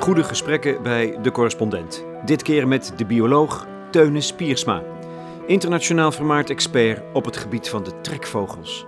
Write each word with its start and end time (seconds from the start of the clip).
Goede 0.00 0.24
gesprekken 0.24 0.82
bij 0.82 1.18
de 1.22 1.30
correspondent. 1.30 2.04
Dit 2.24 2.42
keer 2.42 2.68
met 2.68 2.92
de 2.96 3.06
bioloog 3.06 3.66
Teune 3.90 4.20
Spiersma. 4.20 4.82
Internationaal 5.46 6.12
vermaard 6.12 6.50
expert 6.50 7.02
op 7.12 7.24
het 7.24 7.36
gebied 7.36 7.68
van 7.68 7.84
de 7.84 8.00
trekvogels. 8.00 8.86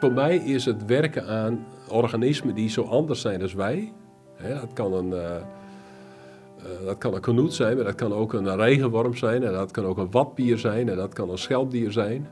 Voor 0.00 0.12
mij 0.12 0.36
is 0.36 0.64
het 0.64 0.84
werken 0.84 1.26
aan 1.26 1.66
organismen 1.88 2.54
die 2.54 2.68
zo 2.68 2.82
anders 2.82 3.20
zijn 3.20 3.42
als 3.42 3.54
wij. 3.54 3.92
Dat 4.42 4.72
kan 4.72 4.92
een, 4.92 5.10
uh, 5.10 5.36
dat 6.84 6.98
kan 6.98 7.14
een 7.14 7.20
knoet 7.20 7.54
zijn, 7.54 7.76
maar 7.76 7.84
dat 7.84 7.94
kan 7.94 8.12
ook 8.12 8.32
een 8.32 8.56
regenworm 8.56 9.16
zijn. 9.16 9.42
En 9.42 9.52
dat 9.52 9.70
kan 9.70 9.84
ook 9.84 9.98
een 9.98 10.10
watbier 10.10 10.58
zijn. 10.58 10.88
En 10.88 10.96
dat 10.96 11.12
kan 11.12 11.30
een 11.30 11.38
schelpdier 11.38 11.92
zijn. 11.92 12.28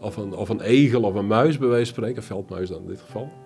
Of 0.00 0.16
een, 0.16 0.34
of 0.34 0.48
een 0.48 0.60
egel 0.60 1.02
of 1.02 1.14
een 1.14 1.26
muis 1.26 1.58
bij 1.58 1.68
wijze 1.68 1.84
van 1.84 1.94
spreken. 1.94 2.16
Een 2.16 2.28
veldmuis 2.28 2.68
dan 2.68 2.80
in 2.80 2.88
dit 2.88 3.00
geval. 3.00 3.44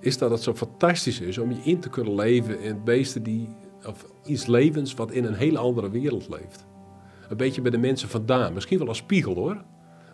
Is 0.00 0.18
dat 0.18 0.30
het 0.30 0.42
zo 0.42 0.54
fantastisch 0.54 1.20
is 1.20 1.38
om 1.38 1.50
je 1.50 1.60
in 1.62 1.80
te 1.80 1.88
kunnen 1.88 2.14
leven 2.14 2.60
in 2.60 2.84
beesten 2.84 3.22
die... 3.22 3.48
Of 3.86 4.06
iets 4.24 4.46
levens 4.46 4.94
wat 4.94 5.10
in 5.10 5.24
een 5.24 5.34
hele 5.34 5.58
andere 5.58 5.90
wereld 5.90 6.28
leeft. 6.28 6.66
Een 7.28 7.36
beetje 7.36 7.60
bij 7.60 7.70
de 7.70 7.78
mensen 7.78 8.08
vandaan. 8.08 8.52
Misschien 8.52 8.78
wel 8.78 8.88
als 8.88 8.96
spiegel 8.96 9.34
hoor. 9.34 9.54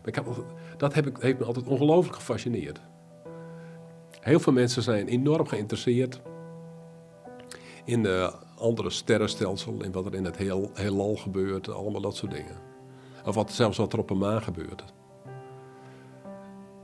Maar 0.05 0.15
heb, 0.15 0.45
dat 0.77 0.95
heb 0.95 1.17
heeft 1.21 1.39
me 1.39 1.45
altijd 1.45 1.67
ongelooflijk 1.67 2.17
gefascineerd. 2.17 2.81
Heel 4.21 4.41
veel 4.41 4.53
mensen 4.53 4.83
zijn 4.83 5.09
enorm 5.09 5.47
geïnteresseerd 5.47 6.21
in 7.85 8.03
de 8.03 8.33
andere 8.57 8.91
sterrenstelsel, 8.91 9.83
in 9.83 9.93
wat 9.93 10.07
er 10.07 10.15
in 10.15 10.25
het 10.25 10.37
heel, 10.37 10.71
heelal 10.75 11.17
gebeurt, 11.17 11.69
allemaal 11.69 12.01
dat 12.01 12.17
soort 12.17 12.33
dingen. 12.33 12.57
Of 13.27 13.35
wat, 13.35 13.53
zelfs 13.53 13.79
wat 13.79 13.93
er 13.93 13.99
op 13.99 14.11
een 14.11 14.19
maan 14.19 14.43
gebeurt. 14.43 14.85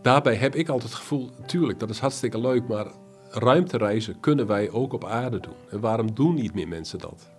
Daarbij 0.09 0.35
heb 0.35 0.55
ik 0.55 0.69
altijd 0.69 0.91
het 0.91 1.01
gevoel, 1.01 1.31
natuurlijk, 1.39 1.81
dat 1.81 1.91
is 1.91 1.99
hartstikke 1.99 2.41
leuk, 2.41 2.69
maar 2.69 2.87
ruimtereizen 3.31 4.21
kunnen 4.21 4.47
wij 4.47 4.71
ook 4.71 4.93
op 4.93 5.05
aarde 5.05 5.41
doen. 5.41 5.55
En 5.71 5.81
waarom 5.81 6.15
doen 6.15 6.35
niet 6.35 6.55
meer 6.55 6.69
mensen 6.69 6.99
dat? 6.99 7.31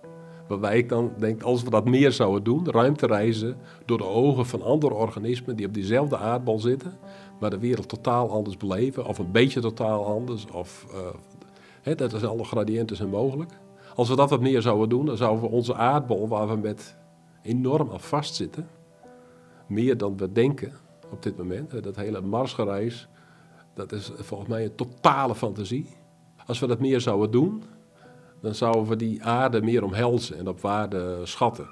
Waarbij 0.48 0.78
ik 0.78 0.88
dan 0.88 1.12
denk, 1.18 1.42
als 1.42 1.62
we 1.62 1.70
dat 1.70 1.84
meer 1.84 2.12
zouden 2.12 2.44
doen, 2.44 2.70
ruimtereizen 2.70 3.56
door 3.84 3.98
de 3.98 4.04
ogen 4.04 4.46
van 4.46 4.62
andere 4.62 4.94
organismen 4.94 5.56
die 5.56 5.66
op 5.66 5.74
diezelfde 5.74 6.16
aardbol 6.16 6.58
zitten, 6.58 6.98
maar 7.40 7.50
de 7.50 7.58
wereld 7.58 7.88
totaal 7.88 8.30
anders 8.30 8.56
beleven, 8.56 9.06
of 9.06 9.18
een 9.18 9.32
beetje 9.32 9.60
totaal 9.60 10.06
anders, 10.06 10.46
of 10.52 10.86
hè, 11.82 11.94
dat 11.94 12.12
is 12.12 12.24
alle 12.24 12.44
gradiënten 12.44 12.96
zijn 12.96 13.08
mogelijk. 13.08 13.52
Als 13.94 14.08
we 14.08 14.16
dat 14.16 14.30
wat 14.30 14.40
meer 14.40 14.62
zouden 14.62 14.88
doen, 14.88 15.06
dan 15.06 15.16
zouden 15.16 15.42
we 15.42 15.50
onze 15.50 15.74
aardbol, 15.74 16.28
waar 16.28 16.48
we 16.48 16.56
met 16.56 16.96
enorm 17.42 17.90
aan 17.90 18.00
vastzitten, 18.00 18.68
meer 19.66 19.96
dan 19.96 20.16
we 20.16 20.32
denken 20.32 20.72
op 21.10 21.22
dit 21.22 21.36
moment, 21.36 21.82
dat 21.82 21.96
hele 21.96 22.20
Marsgereis, 22.20 23.08
dat 23.74 23.92
is 23.92 24.10
volgens 24.16 24.48
mij 24.48 24.64
een 24.64 24.74
totale 24.74 25.34
fantasie. 25.34 25.96
Als 26.46 26.58
we 26.58 26.66
dat 26.66 26.80
meer 26.80 27.00
zouden 27.00 27.30
doen, 27.30 27.62
dan 28.40 28.54
zouden 28.54 28.86
we 28.86 28.96
die 28.96 29.24
aarde 29.24 29.62
meer 29.62 29.84
omhelzen 29.84 30.38
en 30.38 30.48
op 30.48 30.60
waarde 30.60 31.20
schatten. 31.22 31.68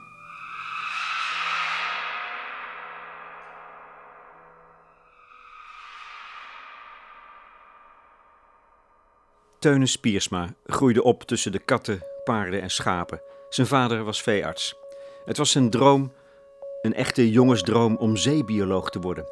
Teune 9.58 9.86
Spiersma 9.86 10.54
groeide 10.66 11.02
op 11.02 11.22
tussen 11.22 11.52
de 11.52 11.58
katten, 11.58 12.02
paarden 12.24 12.62
en 12.62 12.70
schapen. 12.70 13.20
Zijn 13.48 13.66
vader 13.66 14.04
was 14.04 14.22
veearts. 14.22 14.74
Het 15.24 15.36
was 15.36 15.50
zijn 15.50 15.70
droom, 15.70 16.12
een 16.82 16.94
echte 16.94 17.30
jongensdroom 17.30 17.96
om 17.96 18.16
zeebioloog 18.16 18.90
te 18.90 19.00
worden. 19.00 19.24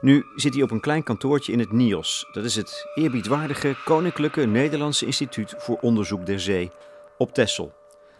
Nu 0.00 0.24
zit 0.36 0.54
hij 0.54 0.62
op 0.62 0.70
een 0.70 0.80
klein 0.80 1.02
kantoortje 1.02 1.52
in 1.52 1.58
het 1.58 1.72
NIOS. 1.72 2.28
Dat 2.32 2.44
is 2.44 2.56
het 2.56 2.86
eerbiedwaardige 2.94 3.76
Koninklijke 3.84 4.46
Nederlandse 4.46 5.06
Instituut 5.06 5.54
voor 5.58 5.78
Onderzoek 5.80 6.26
der 6.26 6.40
Zee 6.40 6.70
op 7.18 7.34
Texel. 7.34 7.72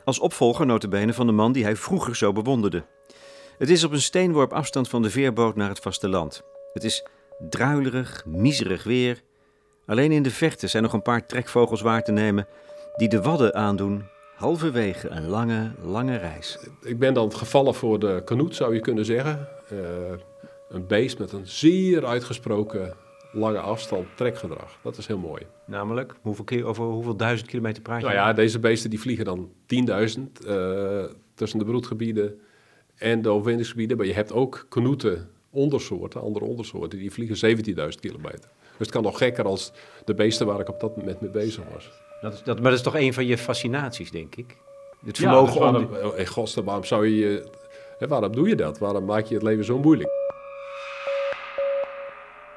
Als 0.05 0.19
opvolger 0.19 0.67
notabene 0.67 1.13
van 1.13 1.27
de 1.27 1.33
man 1.33 1.53
die 1.53 1.65
hij 1.65 1.77
vroeger 1.77 2.17
zo 2.17 2.33
bewonderde. 2.33 2.85
Het 3.59 3.71
is 3.71 3.85
op 3.85 3.93
een 3.93 4.01
steenworp 4.01 4.53
afstand 4.53 4.89
van 4.89 5.03
de 5.03 5.11
veerboot 5.11 5.57
naar 5.57 5.69
het 5.69 5.79
vasteland. 5.79 6.43
Het 6.73 6.85
is 6.85 7.07
druilerig, 7.49 8.25
miserig 8.27 8.83
weer. 8.83 9.23
Alleen 9.87 10.13
in 10.13 10.23
de 10.23 10.31
verte 10.31 10.67
zijn 10.67 10.83
nog 10.83 10.93
een 10.93 11.03
paar 11.03 11.27
trekvogels 11.27 11.81
waar 11.81 12.03
te 12.03 12.13
nemen 12.13 12.47
die 12.97 13.09
de 13.09 13.23
wadden 13.23 13.55
aandoen. 13.55 14.05
Halverwege 14.41 15.09
een 15.09 15.29
lange, 15.29 15.71
lange 15.83 16.17
reis. 16.17 16.59
Ik 16.83 16.99
ben 16.99 17.15
dan 17.15 17.33
gevallen 17.33 17.75
voor 17.75 17.99
de 17.99 18.23
kanoet, 18.25 18.55
zou 18.57 18.75
je 18.75 18.81
kunnen 18.81 19.05
zeggen. 19.05 19.49
Uh, 19.73 19.79
een 20.69 20.87
beest 20.87 21.19
met 21.19 21.33
een 21.33 21.47
zeer 21.47 22.07
uitgesproken 22.07 22.95
lange 23.33 23.59
afstand 23.59 24.07
trekgedrag. 24.17 24.79
Dat 24.83 24.97
is 24.97 25.07
heel 25.07 25.19
mooi. 25.19 25.43
Namelijk, 25.65 26.15
hoeveel 26.21 26.45
keer, 26.45 26.65
over 26.65 26.85
hoeveel 26.85 27.17
duizend 27.17 27.49
kilometer 27.49 27.83
praat 27.83 28.01
je? 28.01 28.07
Nou 28.07 28.19
ja, 28.19 28.33
deze 28.33 28.59
beesten 28.59 28.91
die 28.91 29.01
vliegen 29.01 29.25
dan 29.25 29.51
10.000 29.53 30.21
uh, 30.47 31.05
tussen 31.35 31.59
de 31.59 31.65
broedgebieden 31.65 32.41
en 32.97 33.23
de 33.23 33.29
overwinningsgebieden. 33.29 33.97
Maar 33.97 34.07
je 34.07 34.15
hebt 34.15 34.33
ook 34.33 34.67
knoeten 34.69 35.31
ondersoorten, 35.51 36.21
andere 36.21 36.45
ondersoorten, 36.45 36.99
die 36.99 37.13
vliegen 37.13 37.57
17.000 37.57 38.01
kilometer. 38.01 38.51
Dus 38.61 38.79
het 38.79 38.91
kan 38.91 39.03
nog 39.03 39.19
gekker 39.19 39.45
als 39.45 39.73
de 40.05 40.15
beesten 40.15 40.47
waar 40.47 40.61
ik 40.61 40.69
op 40.69 40.81
dat 40.81 40.97
moment 40.97 41.21
mee 41.21 41.31
bezig 41.31 41.65
was. 41.73 41.91
Dat 42.21 42.33
is, 42.33 42.43
dat, 42.43 42.61
maar 42.61 42.71
dat 42.71 42.79
is 42.79 42.85
toch 42.85 42.97
een 42.97 43.15
van 43.15 43.27
je 43.27 43.39
fascinaties, 43.39 44.11
denk 44.11 44.35
ik? 44.35 44.57
Het 45.05 45.19
vermogen 45.19 45.61
ja, 45.61 45.73
dus 45.73 45.89
waarom, 45.89 46.11
om... 46.11 46.17
In 46.17 46.27
godsnaam, 46.27 46.65
waarom 46.65 46.85
zou 46.85 47.07
je... 47.09 47.45
Hè, 47.99 48.09
waarom 48.09 48.33
doe 48.33 48.49
je 48.49 48.57
dat? 48.57 48.79
Waarom 48.79 49.05
maak 49.05 49.25
je 49.25 49.35
het 49.35 49.43
leven 49.43 49.65
zo 49.65 49.79
moeilijk? 49.79 50.11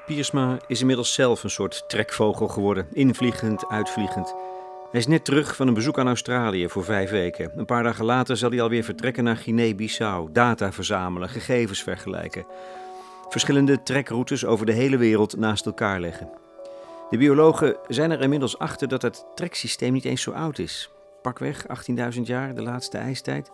Piersma 0.06 0.58
is 0.68 0.80
inmiddels 0.80 1.14
zelf 1.14 1.44
een 1.44 1.50
soort 1.50 1.84
trekvogel 1.88 2.48
geworden, 2.48 2.88
invliegend, 2.94 3.68
uitvliegend. 3.70 4.36
Hij 4.92 5.00
is 5.00 5.08
net 5.08 5.26
terug 5.26 5.56
van 5.56 5.68
een 5.68 5.74
bezoek 5.74 6.00
aan 6.00 6.08
Australië 6.08 6.70
voor 6.70 6.84
vijf 6.84 7.10
weken. 7.10 7.52
Een 7.56 7.66
paar 7.66 7.84
dagen 7.84 8.06
later 8.06 8.38
zal 8.38 8.50
hij 8.50 8.62
alweer 8.62 8.84
vertrekken 8.84 9.24
naar 9.24 9.38
Guinea-Bissau, 9.38 10.30
data 10.32 10.72
verzamelen, 10.72 11.30
gegevens 11.30 11.84
vergelijken. 11.84 12.46
Verschillende 13.30 13.84
trekroutes 13.84 14.46
over 14.46 14.66
de 14.66 14.72
hele 14.72 14.98
wereld 14.98 15.38
naast 15.38 15.66
elkaar 15.66 16.00
leggen. 16.00 16.30
De 17.14 17.20
biologen 17.20 17.78
zijn 17.88 18.12
er 18.12 18.22
inmiddels 18.22 18.58
achter 18.58 18.88
dat 18.88 19.02
het 19.02 19.26
treksysteem 19.36 19.94
niet 19.94 20.06
eens 20.06 20.22
zo 20.22 20.32
oud 20.32 20.60
is. 20.60 20.90
Pakweg 21.22 21.66
18.000 22.16 22.22
jaar, 22.22 22.56
de 22.56 22.62
laatste 22.62 22.98
ijstijd. 22.98 23.52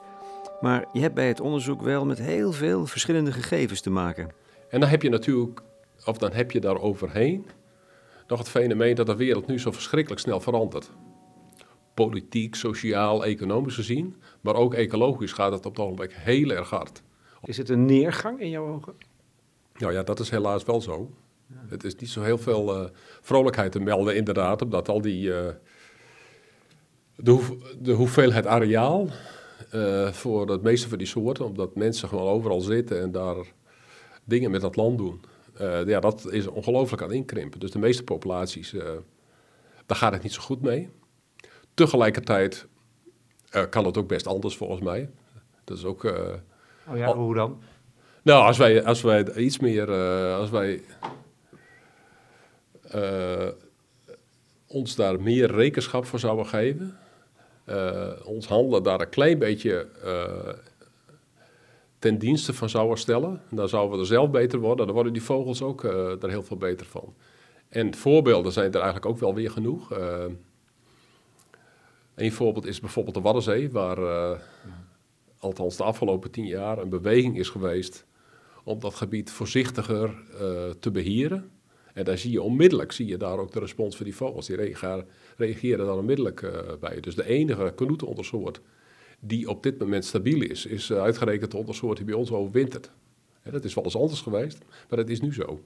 Maar 0.61 0.85
je 0.93 0.99
hebt 0.99 1.13
bij 1.13 1.27
het 1.27 1.39
onderzoek 1.39 1.81
wel 1.81 2.05
met 2.05 2.17
heel 2.17 2.51
veel 2.51 2.85
verschillende 2.85 3.31
gegevens 3.31 3.81
te 3.81 3.89
maken. 3.89 4.31
En 4.69 4.79
dan 4.79 4.89
heb 4.89 5.01
je 5.01 5.09
natuurlijk 5.09 5.61
of 6.05 6.17
dan 6.17 6.31
heb 6.31 6.51
je 6.51 6.59
daar 6.59 6.81
overheen 6.81 7.45
nog 8.27 8.39
het 8.39 8.49
fenomeen 8.49 8.95
dat 8.95 9.05
de 9.05 9.15
wereld 9.15 9.47
nu 9.47 9.59
zo 9.59 9.71
verschrikkelijk 9.71 10.21
snel 10.21 10.39
verandert. 10.39 10.89
Politiek, 11.93 12.55
sociaal, 12.55 13.25
economisch 13.25 13.75
gezien, 13.75 14.15
maar 14.41 14.55
ook 14.55 14.73
ecologisch 14.73 15.33
gaat 15.33 15.51
het 15.51 15.65
op 15.65 15.75
het 15.75 15.85
ogenblik 15.85 16.13
heel 16.13 16.49
erg 16.49 16.69
hard. 16.69 17.01
Is 17.43 17.57
het 17.57 17.69
een 17.69 17.85
neergang 17.85 18.39
in 18.39 18.49
jouw 18.49 18.67
ogen? 18.67 18.93
Nou 19.77 19.93
ja, 19.93 20.03
dat 20.03 20.19
is 20.19 20.29
helaas 20.29 20.63
wel 20.63 20.81
zo. 20.81 21.11
Het 21.53 21.83
is 21.83 21.95
niet 21.95 22.09
zo 22.09 22.21
heel 22.21 22.37
veel 22.37 22.81
uh, 22.81 22.89
vrolijkheid 23.21 23.71
te 23.71 23.79
melden, 23.79 24.15
inderdaad, 24.15 24.61
omdat 24.61 24.89
al 24.89 25.01
die. 25.01 25.27
Uh, 25.27 25.47
de, 27.15 27.57
de, 27.79 27.91
hoeveelheid 27.91 28.47
areaal 28.47 29.07
uh, 29.73 30.11
voor 30.11 30.49
het 30.49 30.61
meeste 30.61 30.89
van 30.89 30.97
die 30.97 31.07
soorten, 31.07 31.45
omdat 31.45 31.75
mensen 31.75 32.07
gewoon 32.07 32.27
overal 32.27 32.61
zitten 32.61 33.01
en 33.01 33.11
daar 33.11 33.35
dingen 34.23 34.51
met 34.51 34.61
dat 34.61 34.75
land 34.75 34.97
doen. 34.97 35.21
Ja, 35.85 35.99
dat 35.99 36.31
is 36.31 36.47
ongelooflijk 36.47 37.01
aan 37.01 37.11
inkrimpen. 37.11 37.59
Dus 37.59 37.71
de 37.71 37.79
meeste 37.79 38.03
populaties, 38.03 38.71
daar 39.85 39.97
gaat 39.97 40.13
het 40.13 40.23
niet 40.23 40.33
zo 40.33 40.41
goed 40.41 40.61
mee. 40.61 40.89
Tegelijkertijd 41.73 42.67
kan 43.69 43.85
het 43.85 43.97
ook 43.97 44.07
best 44.07 44.27
anders 44.27 44.57
volgens 44.57 44.81
mij. 44.81 45.09
Dat 45.63 45.77
is 45.77 45.85
ook... 45.85 46.03
oh 46.03 46.97
ja, 46.97 47.15
hoe 47.15 47.35
dan? 47.35 47.61
Nou, 48.21 48.45
als 48.45 48.57
wij, 48.57 48.83
als 48.83 49.01
wij 49.01 49.35
iets 49.35 49.59
meer... 49.59 49.91
als 50.33 50.49
wij 50.49 50.81
ons 54.67 54.95
daar 54.95 55.21
meer 55.21 55.51
rekenschap 55.51 56.05
voor 56.05 56.19
zouden 56.19 56.45
geven... 56.45 56.97
ons 58.23 58.47
handelen 58.47 58.83
daar 58.83 59.01
een 59.01 59.09
klein 59.09 59.39
beetje 59.39 59.87
ten 61.99 62.17
dienste 62.17 62.53
van 62.53 62.69
zouden 62.69 62.97
stellen. 62.97 63.41
Dan 63.49 63.69
zouden 63.69 63.95
we 63.95 63.99
er 63.99 64.07
zelf 64.07 64.29
beter 64.29 64.59
worden. 64.59 64.85
Dan 64.85 64.95
worden 64.95 65.13
die 65.13 65.23
vogels 65.23 65.61
ook 65.61 65.83
uh, 65.83 66.23
er 66.23 66.29
heel 66.29 66.43
veel 66.43 66.57
beter 66.57 66.85
van. 66.85 67.13
En 67.69 67.95
voorbeelden 67.95 68.51
zijn 68.51 68.67
er 68.67 68.75
eigenlijk 68.75 69.05
ook 69.05 69.19
wel 69.19 69.33
weer 69.33 69.51
genoeg. 69.51 69.97
Uh, 69.97 70.23
een 72.15 72.31
voorbeeld 72.31 72.65
is 72.65 72.79
bijvoorbeeld 72.79 73.15
de 73.15 73.21
Waddenzee, 73.21 73.71
waar 73.71 73.97
althans 75.37 75.77
de 75.77 75.83
afgelopen 75.83 76.31
tien 76.31 76.45
jaar 76.45 76.77
een 76.77 76.89
beweging 76.89 77.37
is 77.37 77.49
geweest 77.49 78.05
om 78.63 78.79
dat 78.79 78.95
gebied 78.95 79.31
voorzichtiger 79.31 80.13
te 80.79 80.91
beheren. 80.91 81.51
En 81.93 82.03
daar 82.03 82.17
zie 82.17 82.31
je 82.31 82.41
onmiddellijk, 82.41 82.91
zie 82.91 83.07
je 83.07 83.17
daar 83.17 83.37
ook 83.37 83.51
de 83.51 83.59
respons 83.59 83.95
van 83.95 84.05
die 84.05 84.15
vogels. 84.15 84.47
Die 84.47 84.55
reageren, 84.55 85.07
reageren 85.37 85.85
daar 85.85 85.97
onmiddellijk 85.97 86.51
bij. 86.79 86.99
Dus 86.99 87.15
de 87.15 87.25
enige 87.25 87.73
knoetenondersoort 87.75 88.61
die 89.19 89.49
op 89.49 89.63
dit 89.63 89.79
moment 89.79 90.05
stabiel 90.05 90.41
is, 90.41 90.65
is 90.65 90.89
uh, 90.89 91.01
uitgerekend 91.01 91.51
de 91.51 91.57
ondersoort 91.57 91.97
die 91.97 92.05
bij 92.05 92.15
ons 92.15 92.31
overwintert. 92.31 92.91
Ja, 93.43 93.51
dat 93.51 93.63
is 93.63 93.73
wel 93.73 93.83
eens 93.83 93.95
anders 93.97 94.21
geweest, 94.21 94.57
maar 94.89 94.97
dat 94.97 95.09
is 95.09 95.21
nu 95.21 95.33
zo. 95.33 95.61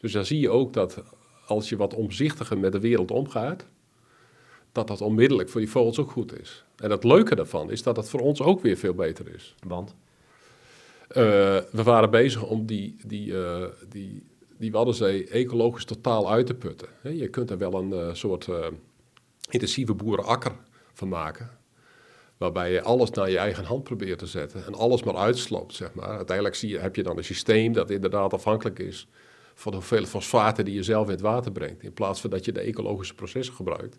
Dus 0.00 0.12
dan 0.12 0.24
zie 0.24 0.40
je 0.40 0.50
ook 0.50 0.72
dat 0.72 1.02
als 1.46 1.68
je 1.68 1.76
wat 1.76 1.94
omzichtiger 1.94 2.58
met 2.58 2.72
de 2.72 2.80
wereld 2.80 3.10
omgaat, 3.10 3.66
dat 4.72 4.88
dat 4.88 5.00
onmiddellijk 5.00 5.48
voor 5.48 5.60
die 5.60 5.70
vogels 5.70 5.98
ook 5.98 6.10
goed 6.10 6.40
is. 6.40 6.64
En 6.76 6.90
het 6.90 7.04
leuke 7.04 7.34
daarvan 7.34 7.70
is 7.70 7.82
dat 7.82 7.96
het 7.96 8.08
voor 8.08 8.20
ons 8.20 8.40
ook 8.40 8.60
weer 8.60 8.76
veel 8.76 8.94
beter 8.94 9.34
is. 9.34 9.54
Want? 9.66 9.94
Uh, 11.08 11.14
we 11.70 11.82
waren 11.82 12.10
bezig 12.10 12.42
om 12.42 12.66
die, 12.66 12.96
die, 13.06 13.26
uh, 13.32 13.64
die, 13.88 14.22
die 14.58 14.72
Waddenzee 14.72 15.28
ecologisch 15.28 15.84
totaal 15.84 16.30
uit 16.30 16.46
te 16.46 16.54
putten. 16.54 16.88
Je 17.02 17.28
kunt 17.28 17.50
er 17.50 17.58
wel 17.58 17.74
een 17.74 17.90
uh, 17.90 18.14
soort 18.14 18.48
intensieve 19.50 19.94
boerenakker 19.94 20.52
van 20.92 21.08
maken. 21.08 21.50
Waarbij 22.36 22.72
je 22.72 22.82
alles 22.82 23.10
naar 23.10 23.30
je 23.30 23.38
eigen 23.38 23.64
hand 23.64 23.84
probeert 23.84 24.18
te 24.18 24.26
zetten 24.26 24.66
en 24.66 24.74
alles 24.74 25.02
maar 25.02 25.16
uitsloopt, 25.16 25.74
zeg 25.74 25.94
maar. 25.94 26.16
Uiteindelijk 26.16 26.56
zie 26.56 26.68
je, 26.68 26.78
heb 26.78 26.96
je 26.96 27.02
dan 27.02 27.16
een 27.16 27.24
systeem 27.24 27.72
dat 27.72 27.90
inderdaad 27.90 28.32
afhankelijk 28.32 28.78
is 28.78 29.08
van 29.54 29.72
de 29.72 29.78
hoeveelheid 29.78 30.10
fosfaten 30.10 30.64
die 30.64 30.74
je 30.74 30.82
zelf 30.82 31.06
in 31.06 31.12
het 31.12 31.20
water 31.20 31.52
brengt. 31.52 31.82
In 31.82 31.92
plaats 31.92 32.20
van 32.20 32.30
dat 32.30 32.44
je 32.44 32.52
de 32.52 32.60
ecologische 32.60 33.14
processen 33.14 33.54
gebruikt. 33.54 33.96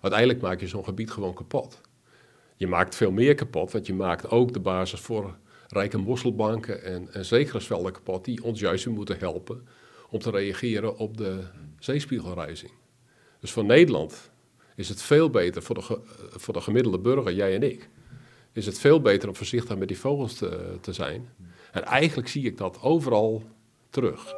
Uiteindelijk 0.00 0.40
maak 0.40 0.60
je 0.60 0.66
zo'n 0.66 0.84
gebied 0.84 1.10
gewoon 1.10 1.34
kapot. 1.34 1.80
Je 2.56 2.66
maakt 2.66 2.94
veel 2.94 3.10
meer 3.10 3.34
kapot, 3.34 3.72
want 3.72 3.86
je 3.86 3.94
maakt 3.94 4.30
ook 4.30 4.52
de 4.52 4.60
basis 4.60 5.00
voor 5.00 5.36
rijke 5.68 5.98
mosselbanken 5.98 6.82
en, 6.82 7.12
en 7.12 7.92
kapot, 7.92 8.24
die 8.24 8.44
ons 8.44 8.60
juist 8.60 8.86
moeten 8.86 9.18
helpen 9.18 9.66
om 10.10 10.18
te 10.18 10.30
reageren 10.30 10.98
op 10.98 11.16
de 11.16 11.42
zeespiegelrijzing. 11.78 12.72
Dus 13.40 13.52
voor 13.52 13.64
Nederland 13.64 14.30
is 14.76 14.88
het 14.88 15.02
veel 15.02 15.30
beter, 15.30 15.62
voor 15.62 15.74
de, 15.74 16.00
voor 16.30 16.54
de 16.54 16.60
gemiddelde 16.60 16.98
burger, 16.98 17.34
jij 17.34 17.54
en 17.54 17.62
ik, 17.62 17.88
is 18.52 18.66
het 18.66 18.78
veel 18.78 19.00
beter 19.00 19.28
om 19.28 19.36
voorzichtig 19.36 19.76
met 19.76 19.88
die 19.88 19.98
vogels 19.98 20.34
te, 20.34 20.78
te 20.80 20.92
zijn. 20.92 21.28
En 21.72 21.84
eigenlijk 21.84 22.28
zie 22.28 22.44
ik 22.44 22.56
dat 22.56 22.82
overal 22.82 23.42
terug. 23.90 24.34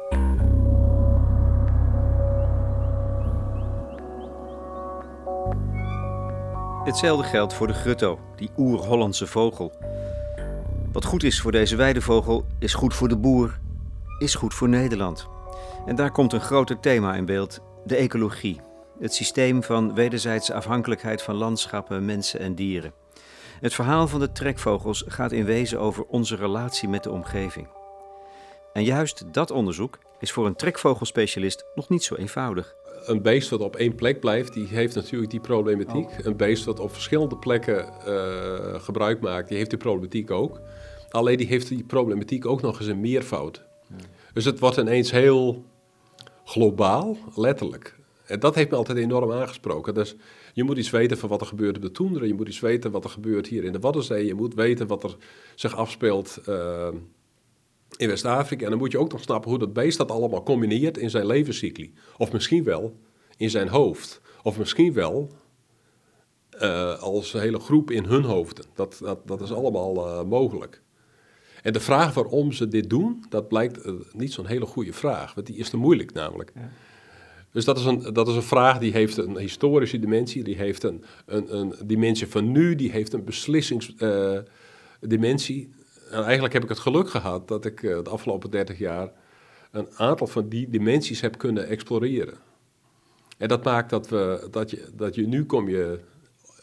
Hetzelfde 6.83 7.23
geldt 7.23 7.53
voor 7.53 7.67
de 7.67 7.73
grutto, 7.73 8.19
die 8.35 8.49
oer-Hollandse 8.57 9.27
vogel. 9.27 9.71
Wat 10.91 11.05
goed 11.05 11.23
is 11.23 11.41
voor 11.41 11.51
deze 11.51 11.75
weidevogel, 11.75 12.45
is 12.59 12.73
goed 12.73 12.95
voor 12.95 13.07
de 13.07 13.17
boer, 13.17 13.59
is 14.19 14.35
goed 14.35 14.53
voor 14.53 14.69
Nederland. 14.69 15.27
En 15.85 15.95
daar 15.95 16.11
komt 16.11 16.33
een 16.33 16.41
groter 16.41 16.79
thema 16.79 17.15
in 17.15 17.25
beeld: 17.25 17.59
de 17.85 17.95
ecologie. 17.95 18.61
Het 18.99 19.13
systeem 19.13 19.63
van 19.63 19.93
wederzijdse 19.93 20.53
afhankelijkheid 20.53 21.21
van 21.21 21.35
landschappen, 21.35 22.05
mensen 22.05 22.39
en 22.39 22.55
dieren. 22.55 22.93
Het 23.59 23.73
verhaal 23.73 24.07
van 24.07 24.19
de 24.19 24.31
trekvogels 24.31 25.03
gaat 25.07 25.31
in 25.31 25.45
wezen 25.45 25.79
over 25.79 26.03
onze 26.03 26.35
relatie 26.35 26.89
met 26.89 27.03
de 27.03 27.11
omgeving. 27.11 27.67
En 28.73 28.83
juist 28.83 29.33
dat 29.33 29.51
onderzoek 29.51 29.99
is 30.19 30.31
voor 30.31 30.45
een 30.45 30.55
trekvogelspecialist 30.55 31.65
nog 31.75 31.89
niet 31.89 32.03
zo 32.03 32.15
eenvoudig 32.15 32.75
een 33.07 33.21
beest 33.21 33.49
wat 33.49 33.61
op 33.61 33.75
één 33.75 33.95
plek 33.95 34.19
blijft, 34.19 34.53
die 34.53 34.67
heeft 34.67 34.95
natuurlijk 34.95 35.31
die 35.31 35.39
problematiek. 35.39 36.09
Oh. 36.09 36.17
Een 36.23 36.37
beest 36.37 36.65
wat 36.65 36.79
op 36.79 36.93
verschillende 36.93 37.37
plekken 37.37 37.85
uh, 38.07 38.79
gebruik 38.79 39.19
maakt, 39.21 39.47
die 39.47 39.57
heeft 39.57 39.69
die 39.69 39.79
problematiek 39.79 40.31
ook. 40.31 40.59
Alleen 41.09 41.37
die 41.37 41.47
heeft 41.47 41.67
die 41.67 41.83
problematiek 41.83 42.45
ook 42.45 42.61
nog 42.61 42.79
eens 42.79 42.89
een 42.89 42.99
meervoud. 42.99 43.66
Dus 44.37 44.45
het 44.45 44.59
wordt 44.59 44.77
ineens 44.77 45.11
heel 45.11 45.65
globaal, 46.43 47.17
letterlijk. 47.35 47.99
En 48.25 48.39
dat 48.39 48.55
heeft 48.55 48.69
me 48.69 48.75
altijd 48.75 48.97
enorm 48.97 49.31
aangesproken. 49.31 49.93
Dus 49.93 50.15
je 50.53 50.63
moet 50.63 50.77
iets 50.77 50.89
weten 50.89 51.17
van 51.17 51.29
wat 51.29 51.41
er 51.41 51.47
gebeurt 51.47 51.75
op 51.75 51.81
de 51.81 51.91
toendra. 51.91 52.25
Je 52.25 52.33
moet 52.33 52.47
iets 52.47 52.59
weten 52.59 52.91
wat 52.91 53.03
er 53.03 53.09
gebeurt 53.09 53.47
hier 53.47 53.63
in 53.63 53.71
de 53.71 53.79
Waddenzee. 53.79 54.25
Je 54.25 54.33
moet 54.33 54.53
weten 54.53 54.87
wat 54.87 55.03
er 55.03 55.17
zich 55.55 55.75
afspeelt 55.75 56.39
uh, 56.49 56.87
in 57.95 58.07
West-Afrika. 58.07 58.63
En 58.63 58.69
dan 58.69 58.79
moet 58.79 58.91
je 58.91 58.99
ook 58.99 59.11
nog 59.11 59.21
snappen 59.21 59.49
hoe 59.49 59.59
dat 59.59 59.73
beest 59.73 59.97
dat 59.97 60.11
allemaal 60.11 60.43
combineert 60.43 60.97
in 60.97 61.09
zijn 61.09 61.25
levenscycli. 61.25 61.93
Of 62.17 62.31
misschien 62.31 62.63
wel 62.63 62.99
in 63.37 63.49
zijn 63.49 63.67
hoofd. 63.67 64.21
Of 64.43 64.57
misschien 64.57 64.93
wel 64.93 65.31
uh, 66.61 67.01
als 67.01 67.31
hele 67.31 67.59
groep 67.59 67.91
in 67.91 68.05
hun 68.05 68.23
hoofden. 68.23 68.65
Dat, 68.73 68.99
dat, 69.03 69.27
dat 69.27 69.41
is 69.41 69.53
allemaal 69.53 70.07
uh, 70.07 70.23
mogelijk. 70.23 70.81
En 71.67 71.73
de 71.73 71.79
vraag 71.79 72.13
waarom 72.13 72.51
ze 72.51 72.67
dit 72.67 72.89
doen, 72.89 73.25
dat 73.29 73.47
blijkt 73.47 73.85
uh, 73.85 73.93
niet 74.13 74.33
zo'n 74.33 74.45
hele 74.45 74.65
goede 74.65 74.93
vraag. 74.93 75.33
Want 75.33 75.47
die 75.47 75.55
is 75.55 75.69
te 75.69 75.77
moeilijk 75.77 76.13
namelijk. 76.13 76.51
Ja. 76.55 76.69
Dus 77.51 77.65
dat 77.65 77.77
is, 77.77 77.85
een, 77.85 78.13
dat 78.13 78.27
is 78.27 78.35
een 78.35 78.43
vraag 78.43 78.79
die 78.79 78.91
heeft 78.91 79.17
een 79.17 79.37
historische 79.37 79.99
dimensie, 79.99 80.43
die 80.43 80.55
heeft 80.55 80.83
een, 80.83 81.03
een, 81.25 81.57
een 81.57 81.73
dimensie 81.85 82.27
van 82.27 82.51
nu, 82.51 82.75
die 82.75 82.91
heeft 82.91 83.13
een 83.13 83.23
beslissingsdimensie 83.23 85.69
en 86.11 86.23
eigenlijk 86.23 86.53
heb 86.53 86.63
ik 86.63 86.69
het 86.69 86.79
geluk 86.79 87.09
gehad 87.09 87.47
dat 87.47 87.65
ik 87.65 87.81
uh, 87.81 88.03
de 88.03 88.09
afgelopen 88.09 88.51
30 88.51 88.77
jaar 88.77 89.11
een 89.71 89.87
aantal 89.95 90.27
van 90.27 90.49
die 90.49 90.69
dimensies 90.69 91.21
heb 91.21 91.37
kunnen 91.37 91.67
exploreren. 91.67 92.37
En 93.37 93.47
dat 93.47 93.63
maakt 93.63 93.89
dat, 93.89 94.09
we, 94.09 94.47
dat, 94.51 94.71
je, 94.71 94.89
dat 94.93 95.15
je 95.15 95.27
nu 95.27 95.45
kom 95.45 95.69
je 95.69 95.99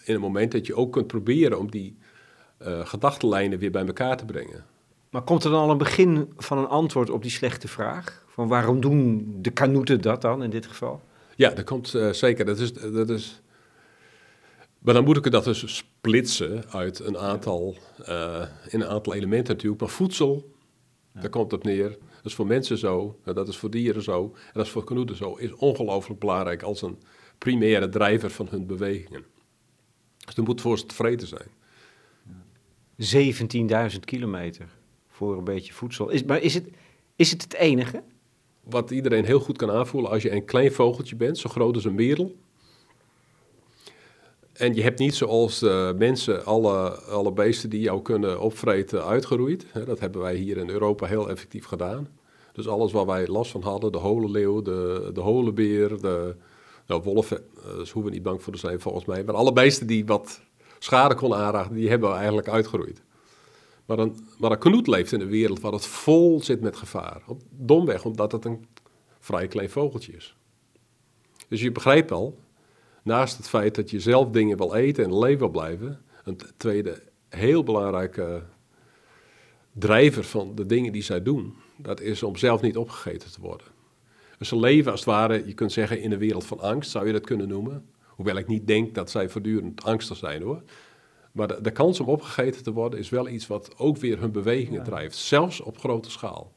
in 0.05 0.15
een 0.15 0.21
moment 0.21 0.53
dat 0.53 0.67
je 0.67 0.75
ook 0.75 0.93
kunt 0.93 1.07
proberen 1.07 1.59
om 1.59 1.71
die 1.71 1.97
uh, 2.63 2.87
gedachtenlijnen 2.87 3.59
weer 3.59 3.71
bij 3.71 3.87
elkaar 3.87 4.17
te 4.17 4.25
brengen. 4.25 4.73
Maar 5.15 5.23
komt 5.23 5.45
er 5.45 5.51
dan 5.51 5.61
al 5.61 5.71
een 5.71 5.79
begin 5.79 6.33
van 6.37 6.59
een 6.59 6.67
antwoord 6.67 7.11
op 7.11 7.23
die 7.23 7.31
slechte 7.31 7.69
vraag? 7.69 8.25
Van 8.29 8.49
waarom 8.49 8.81
doen 8.81 9.25
de 9.41 9.51
kanoeten 9.51 10.01
dat 10.01 10.23
dan 10.23 10.43
in 10.43 10.51
dit 10.51 10.67
geval? 10.67 11.03
Ja, 11.37 11.51
dat 11.51 11.65
komt 11.65 11.95
uh, 11.95 12.13
zeker. 12.13 12.45
Dat 12.45 12.59
is, 12.59 12.73
dat 12.73 13.11
is 13.11 13.43
maar 14.79 14.95
dan 14.95 15.05
moet 15.05 15.17
ik 15.27 15.31
dat 15.31 15.45
dus 15.45 15.77
splitsen 15.77 16.71
uit 16.71 16.99
een 16.99 17.19
aantal, 17.19 17.77
uh, 18.09 18.43
in 18.69 18.81
een 18.81 18.89
aantal 18.89 19.15
elementen 19.15 19.55
natuurlijk. 19.55 19.81
Maar 19.81 19.91
voedsel, 19.91 20.55
daar 21.13 21.31
komt 21.31 21.51
het 21.51 21.63
neer. 21.63 21.89
Dat 21.89 22.25
is 22.25 22.35
voor 22.35 22.47
mensen 22.47 22.79
zo, 22.79 23.19
dat 23.25 23.49
is 23.49 23.57
voor 23.57 23.71
dieren 23.71 24.03
zo, 24.03 24.25
en 24.35 24.53
dat 24.53 24.67
is 24.67 24.73
voor 24.73 24.85
kanoeten 24.85 25.17
zo. 25.17 25.35
Is 25.35 25.53
ongelooflijk 25.53 26.21
belangrijk 26.21 26.63
als 26.63 26.83
een 26.83 26.99
primaire 27.39 27.89
drijver 27.89 28.31
van 28.31 28.47
hun 28.51 28.67
bewegingen. 28.67 29.25
Dus 30.25 30.37
er 30.37 30.43
moet 30.43 30.61
voor 30.61 30.79
ze 30.79 30.87
tevreden 30.87 31.27
zijn. 31.27 31.49
17.000 33.93 33.99
kilometer 34.01 34.69
voor 35.15 35.37
een 35.37 35.45
beetje 35.45 35.73
voedsel. 35.73 36.09
Is, 36.09 36.25
maar 36.25 36.43
is 36.43 36.55
het, 36.55 36.69
is 37.17 37.31
het 37.31 37.43
het 37.43 37.55
enige? 37.55 38.03
Wat 38.63 38.91
iedereen 38.91 39.25
heel 39.25 39.41
goed 39.41 39.57
kan 39.57 39.71
aanvoelen 39.71 40.11
als 40.11 40.23
je 40.23 40.33
een 40.33 40.45
klein 40.45 40.73
vogeltje 40.73 41.17
bent, 41.17 41.39
zo 41.39 41.49
groot 41.49 41.75
als 41.75 41.85
een 41.85 41.95
merel 41.95 42.35
en 44.55 44.75
je 44.75 44.83
hebt 44.83 44.99
niet 44.99 45.15
zoals 45.15 45.63
uh, 45.63 45.93
mensen 45.93 46.45
alle, 46.45 46.91
alle 47.01 47.33
beesten 47.33 47.71
die 47.71 47.81
jou 47.81 48.03
kunnen 48.03 48.41
opvreten 48.41 49.05
uitgeroeid. 49.05 49.67
dat 49.87 50.01
hebben 50.01 50.21
wij 50.21 50.35
hier 50.35 50.57
in 50.57 50.71
Europa 50.71 51.07
heel 51.07 51.31
effectief 51.31 51.65
gedaan. 51.65 52.09
Dus 52.53 52.69
alles 52.69 52.93
waar 52.93 53.07
wij 53.07 53.27
last 53.27 53.51
van 53.51 53.63
hadden, 53.63 53.93
de 53.93 53.99
holenleeuw, 53.99 54.63
de, 54.63 55.11
de 55.15 55.21
holenbeer, 55.21 56.01
de 56.01 56.37
nou, 56.87 57.03
wolven, 57.03 57.45
uh, 57.57 57.65
daar 57.65 57.75
hoeven 57.77 58.05
we 58.05 58.11
niet 58.11 58.23
bang 58.23 58.43
voor 58.43 58.53
te 58.53 58.59
zijn 58.59 58.81
volgens 58.81 59.05
mij. 59.05 59.25
Maar 59.25 59.35
alle 59.35 59.53
beesten 59.53 59.87
die 59.87 60.07
wat 60.07 60.41
schade 60.79 61.15
konden 61.15 61.39
aanraken, 61.39 61.75
die 61.75 61.89
hebben 61.89 62.09
we 62.09 62.17
eigenlijk 62.17 62.49
uitgeroeid. 62.49 63.03
Maar 63.87 63.99
een, 63.99 64.17
een 64.41 64.59
knoet 64.59 64.87
leeft 64.87 65.13
in 65.13 65.21
een 65.21 65.29
wereld 65.29 65.61
waar 65.61 65.73
het 65.73 65.87
vol 65.87 66.43
zit 66.43 66.61
met 66.61 66.77
gevaar. 66.77 67.23
domweg 67.51 68.05
omdat 68.05 68.33
het 68.33 68.45
een 68.45 68.67
vrij 69.19 69.49
klein 69.49 69.71
vogeltje 69.71 70.13
is. 70.13 70.37
Dus 71.49 71.61
je 71.61 71.73
begrijpt 71.73 72.11
al, 72.11 72.39
naast 73.03 73.37
het 73.37 73.49
feit 73.49 73.75
dat 73.75 73.91
je 73.91 74.01
zelf 74.01 74.31
dingen 74.31 74.57
wil 74.57 74.75
eten 74.75 75.05
en 75.05 75.19
leven 75.19 75.39
wil 75.39 75.49
blijven, 75.49 76.03
een 76.25 76.39
tweede 76.57 77.03
heel 77.29 77.63
belangrijke 77.63 78.43
drijver 79.73 80.25
van 80.25 80.55
de 80.55 80.67
dingen 80.67 80.93
die 80.93 81.03
zij 81.03 81.23
doen, 81.23 81.55
dat 81.77 82.01
is 82.01 82.23
om 82.23 82.37
zelf 82.37 82.61
niet 82.61 82.77
opgegeten 82.77 83.33
te 83.33 83.41
worden. 83.41 83.67
Dus 84.39 84.49
ze 84.49 84.59
leven 84.59 84.91
als 84.91 85.01
het 85.01 85.09
ware, 85.09 85.47
je 85.47 85.55
kunt 85.55 85.73
zeggen, 85.73 86.01
in 86.01 86.13
een 86.13 86.19
wereld 86.19 86.45
van 86.45 86.61
angst, 86.61 86.91
zou 86.91 87.07
je 87.07 87.13
dat 87.13 87.27
kunnen 87.27 87.49
noemen. 87.49 87.89
Hoewel 88.07 88.37
ik 88.37 88.47
niet 88.47 88.67
denk 88.67 88.95
dat 88.95 89.11
zij 89.11 89.29
voortdurend 89.29 89.85
angstig 89.85 90.17
zijn 90.17 90.43
hoor. 90.43 90.63
Maar 91.35 91.49
de, 91.49 91.61
de 91.61 91.71
kans 91.71 92.01
om 92.01 92.09
opgegeten 92.09 92.63
te 92.63 92.73
worden 92.73 92.99
is 92.99 93.09
wel 93.09 93.29
iets 93.29 93.47
wat 93.47 93.79
ook 93.79 93.97
weer 93.97 94.19
hun 94.19 94.33
bewegingen 94.33 94.83
drijft, 94.83 95.17
zelfs 95.17 95.61
op 95.61 95.79
grote 95.79 96.11
schaal. 96.11 96.53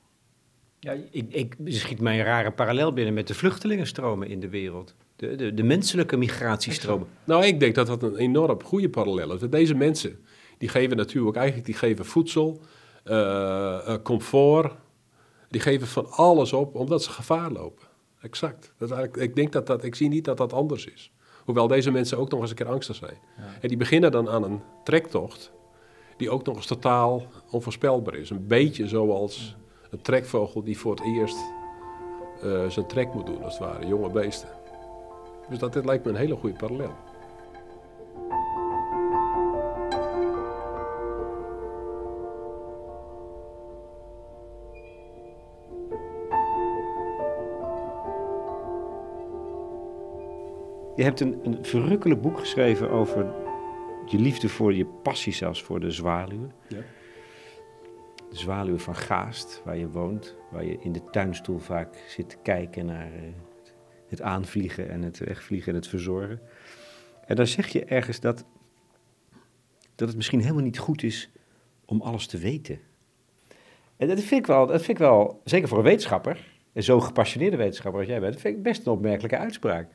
Ja, 0.79 0.96
ik, 1.12 1.34
ik 1.34 1.55
schiet 1.65 2.00
mij 2.00 2.19
een 2.19 2.25
rare 2.25 2.51
parallel 2.51 2.93
binnen 2.93 3.13
met 3.13 3.27
de 3.27 3.34
vluchtelingenstromen 3.34 4.27
in 4.27 4.39
de 4.39 4.50
wereld 4.50 4.96
de, 5.17 5.36
de, 5.36 5.53
de 5.53 5.63
menselijke 5.63 6.17
migratiestromen. 6.17 7.07
Nou, 7.24 7.46
ik 7.46 7.60
denk 7.60 7.75
dat 7.75 7.88
dat 7.88 8.03
een 8.03 8.15
enorm 8.15 8.63
goede 8.63 8.89
parallel 8.89 9.34
is. 9.34 9.41
Deze 9.50 9.75
mensen, 9.75 10.19
die 10.57 10.69
geven 10.69 10.98
natuurlijk 10.98 11.36
eigenlijk 11.36 11.65
die 11.65 11.75
geven 11.75 12.05
voedsel, 12.05 12.62
uh, 13.05 13.96
comfort, 14.03 14.74
die 15.50 15.62
geven 15.62 15.88
van 15.88 16.12
alles 16.12 16.53
op 16.53 16.75
omdat 16.75 17.03
ze 17.03 17.10
gevaar 17.10 17.51
lopen. 17.51 17.86
Exact. 18.22 18.74
Dat 18.77 19.15
ik 19.15 19.36
denk 19.36 19.51
dat 19.51 19.67
dat, 19.67 19.84
ik 19.84 19.96
zie 19.96 20.10
niet 20.10 20.25
dat 20.25 20.38
dat 20.38 20.53
anders 20.53 20.86
is. 20.86 21.12
Hoewel 21.48 21.68
deze 21.68 21.92
mensen 21.92 22.18
ook 22.18 22.30
nog 22.30 22.42
eens 22.42 22.50
een 22.50 22.56
keer 22.56 22.68
angstig 22.68 22.96
zijn. 22.96 23.18
En 23.62 23.68
die 23.68 23.77
beginnen 23.77 24.12
dan 24.12 24.30
aan 24.30 24.44
een 24.44 24.62
trektocht 24.84 25.51
die 26.18 26.30
ook 26.30 26.46
nog 26.46 26.56
eens 26.56 26.66
totaal 26.66 27.24
onvoorspelbaar 27.51 28.16
is. 28.16 28.30
Een 28.30 28.48
beetje 28.48 28.88
zoals 28.88 29.56
een 29.89 30.01
trekvogel 30.01 30.63
die 30.63 30.77
voor 30.77 30.92
het 30.92 31.04
eerst 31.04 31.38
uh, 32.44 32.70
zijn 32.70 32.88
trek 32.88 33.13
moet 33.13 33.25
doen, 33.25 33.44
als 33.44 33.58
het 33.58 33.68
ware, 33.68 33.88
jonge 33.88 34.10
beesten. 34.10 34.50
Dus 35.50 35.60
dat 35.60 35.74
dit 35.74 35.86
lijkt 35.86 36.06
me 36.06 36.10
een 36.10 36.18
hele 36.18 36.36
goede 36.36 36.56
parallel. 36.56 36.96
Je 50.98 51.04
hebt 51.04 51.20
een, 51.20 51.39
een 51.44 51.66
verrukkelijk 51.66 52.22
boek 52.22 52.39
geschreven 52.39 52.89
over 52.89 53.34
je 54.06 54.20
liefde 54.20 54.50
voor, 54.50 54.74
je 54.74 54.86
passie 54.86 55.34
zelfs 55.34 55.63
voor 55.63 55.80
de 55.80 55.92
zwaluwen. 55.92 56.51
Ja. 56.68 56.82
De 58.30 58.38
zwaluwen 58.38 58.80
van 58.80 58.96
Gaast, 58.96 59.62
waar 59.66 59.77
je 59.77 59.89
woont. 59.89 60.36
Waar 60.51 60.66
je 60.66 60.77
in 60.80 60.92
de 60.92 61.01
tuinstoel 61.12 61.60
vaak 61.60 62.04
zit 62.08 62.30
te 62.30 62.38
kijken 62.44 62.86
naar 62.86 63.13
eh, 63.13 63.22
het 64.08 64.22
aanvliegen 64.22 64.89
en 64.89 65.01
het 65.01 65.18
wegvliegen 65.18 65.72
en 65.72 65.77
het 65.77 65.88
verzorgen. 65.88 66.42
En 67.25 67.36
dan 67.36 67.48
zeg 67.48 67.68
je 67.68 67.86
ergens 67.86 68.20
dat, 68.20 68.46
dat 69.96 70.08
het 70.08 70.18
misschien 70.18 70.42
helemaal 70.42 70.63
niet 70.63 70.80
goed 70.80 71.04
is 71.04 71.30
om 71.86 72.01
alles 72.01 72.27
te 72.27 72.38
weten. 72.38 72.80
En 73.98 74.08
dat 74.08 74.20
vind 74.20 74.42
ik 74.42 74.48
wel, 74.48 74.66
dat 74.68 74.82
vind 74.82 75.00
ik 75.00 75.06
wel 75.06 75.42
zeker 75.44 75.68
voor 75.68 75.77
een 75.77 75.84
wetenschapper, 75.84 76.56
en 76.74 76.84
zo'n 76.84 77.04
gepassioneerde 77.04 77.58
wetenschapper 77.58 78.00
als 78.00 78.10
jij 78.10 78.20
bent, 78.20 78.39
vind 78.39 78.58
ik 78.58 78.63
best 78.63 78.86
een 78.86 78.92
opmerkelijke 78.92 79.38
uitspraak. 79.38 79.89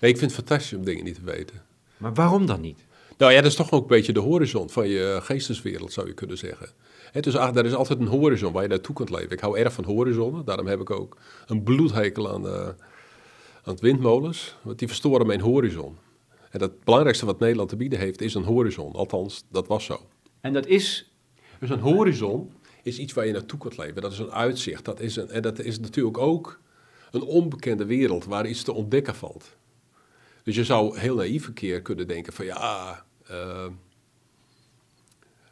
Nee, 0.00 0.10
ik 0.10 0.18
vind 0.18 0.36
het 0.36 0.46
fantastisch 0.46 0.78
om 0.78 0.84
dingen 0.84 1.04
niet 1.04 1.14
te 1.14 1.24
weten. 1.24 1.62
Maar 1.96 2.14
waarom 2.14 2.46
dan 2.46 2.60
niet? 2.60 2.84
Nou 3.18 3.32
ja, 3.32 3.40
dat 3.40 3.50
is 3.50 3.56
toch 3.56 3.70
ook 3.70 3.82
een 3.82 3.88
beetje 3.88 4.12
de 4.12 4.20
horizon 4.20 4.70
van 4.70 4.88
je 4.88 5.18
geesteswereld, 5.22 5.92
zou 5.92 6.06
je 6.06 6.14
kunnen 6.14 6.38
zeggen. 6.38 6.68
He, 7.12 7.20
dus 7.20 7.34
er 7.34 7.64
is 7.64 7.74
altijd 7.74 8.00
een 8.00 8.06
horizon 8.06 8.52
waar 8.52 8.62
je 8.62 8.68
naartoe 8.68 8.94
kunt 8.94 9.10
leven. 9.10 9.30
Ik 9.30 9.40
hou 9.40 9.58
erg 9.58 9.72
van 9.72 9.84
horizonnen, 9.84 10.44
daarom 10.44 10.66
heb 10.66 10.80
ik 10.80 10.90
ook 10.90 11.16
een 11.46 11.62
bloedhekel 11.62 12.32
aan, 12.32 12.46
uh, 12.46 12.66
aan 13.62 13.74
het 13.74 13.80
windmolens, 13.80 14.56
want 14.62 14.78
die 14.78 14.88
verstoren 14.88 15.26
mijn 15.26 15.40
horizon. 15.40 15.96
En 16.50 16.60
het 16.60 16.84
belangrijkste 16.84 17.26
wat 17.26 17.38
Nederland 17.38 17.68
te 17.68 17.76
bieden 17.76 17.98
heeft, 17.98 18.20
is 18.20 18.34
een 18.34 18.44
horizon. 18.44 18.92
Althans, 18.92 19.44
dat 19.50 19.66
was 19.66 19.84
zo. 19.84 20.00
En 20.40 20.52
dat 20.52 20.66
is... 20.66 21.12
Dus 21.60 21.70
een 21.70 21.80
horizon 21.80 22.52
is 22.82 22.98
iets 22.98 23.12
waar 23.12 23.26
je 23.26 23.32
naartoe 23.32 23.58
kunt 23.58 23.76
leven. 23.76 24.02
Dat 24.02 24.12
is 24.12 24.18
een 24.18 24.32
uitzicht. 24.32 24.84
Dat 24.84 25.00
is 25.00 25.16
een, 25.16 25.30
en 25.30 25.42
dat 25.42 25.58
is 25.58 25.80
natuurlijk 25.80 26.18
ook 26.18 26.60
een 27.10 27.22
onbekende 27.22 27.84
wereld 27.84 28.24
waar 28.24 28.46
iets 28.46 28.62
te 28.62 28.72
ontdekken 28.72 29.14
valt. 29.14 29.56
Dus 30.42 30.56
je 30.56 30.64
zou 30.64 30.98
heel 30.98 31.14
naïef 31.14 31.46
een 31.46 31.52
keer 31.52 31.82
kunnen 31.82 32.06
denken 32.06 32.32
van 32.32 32.44
ja, 32.44 33.04
uh, 33.30 33.66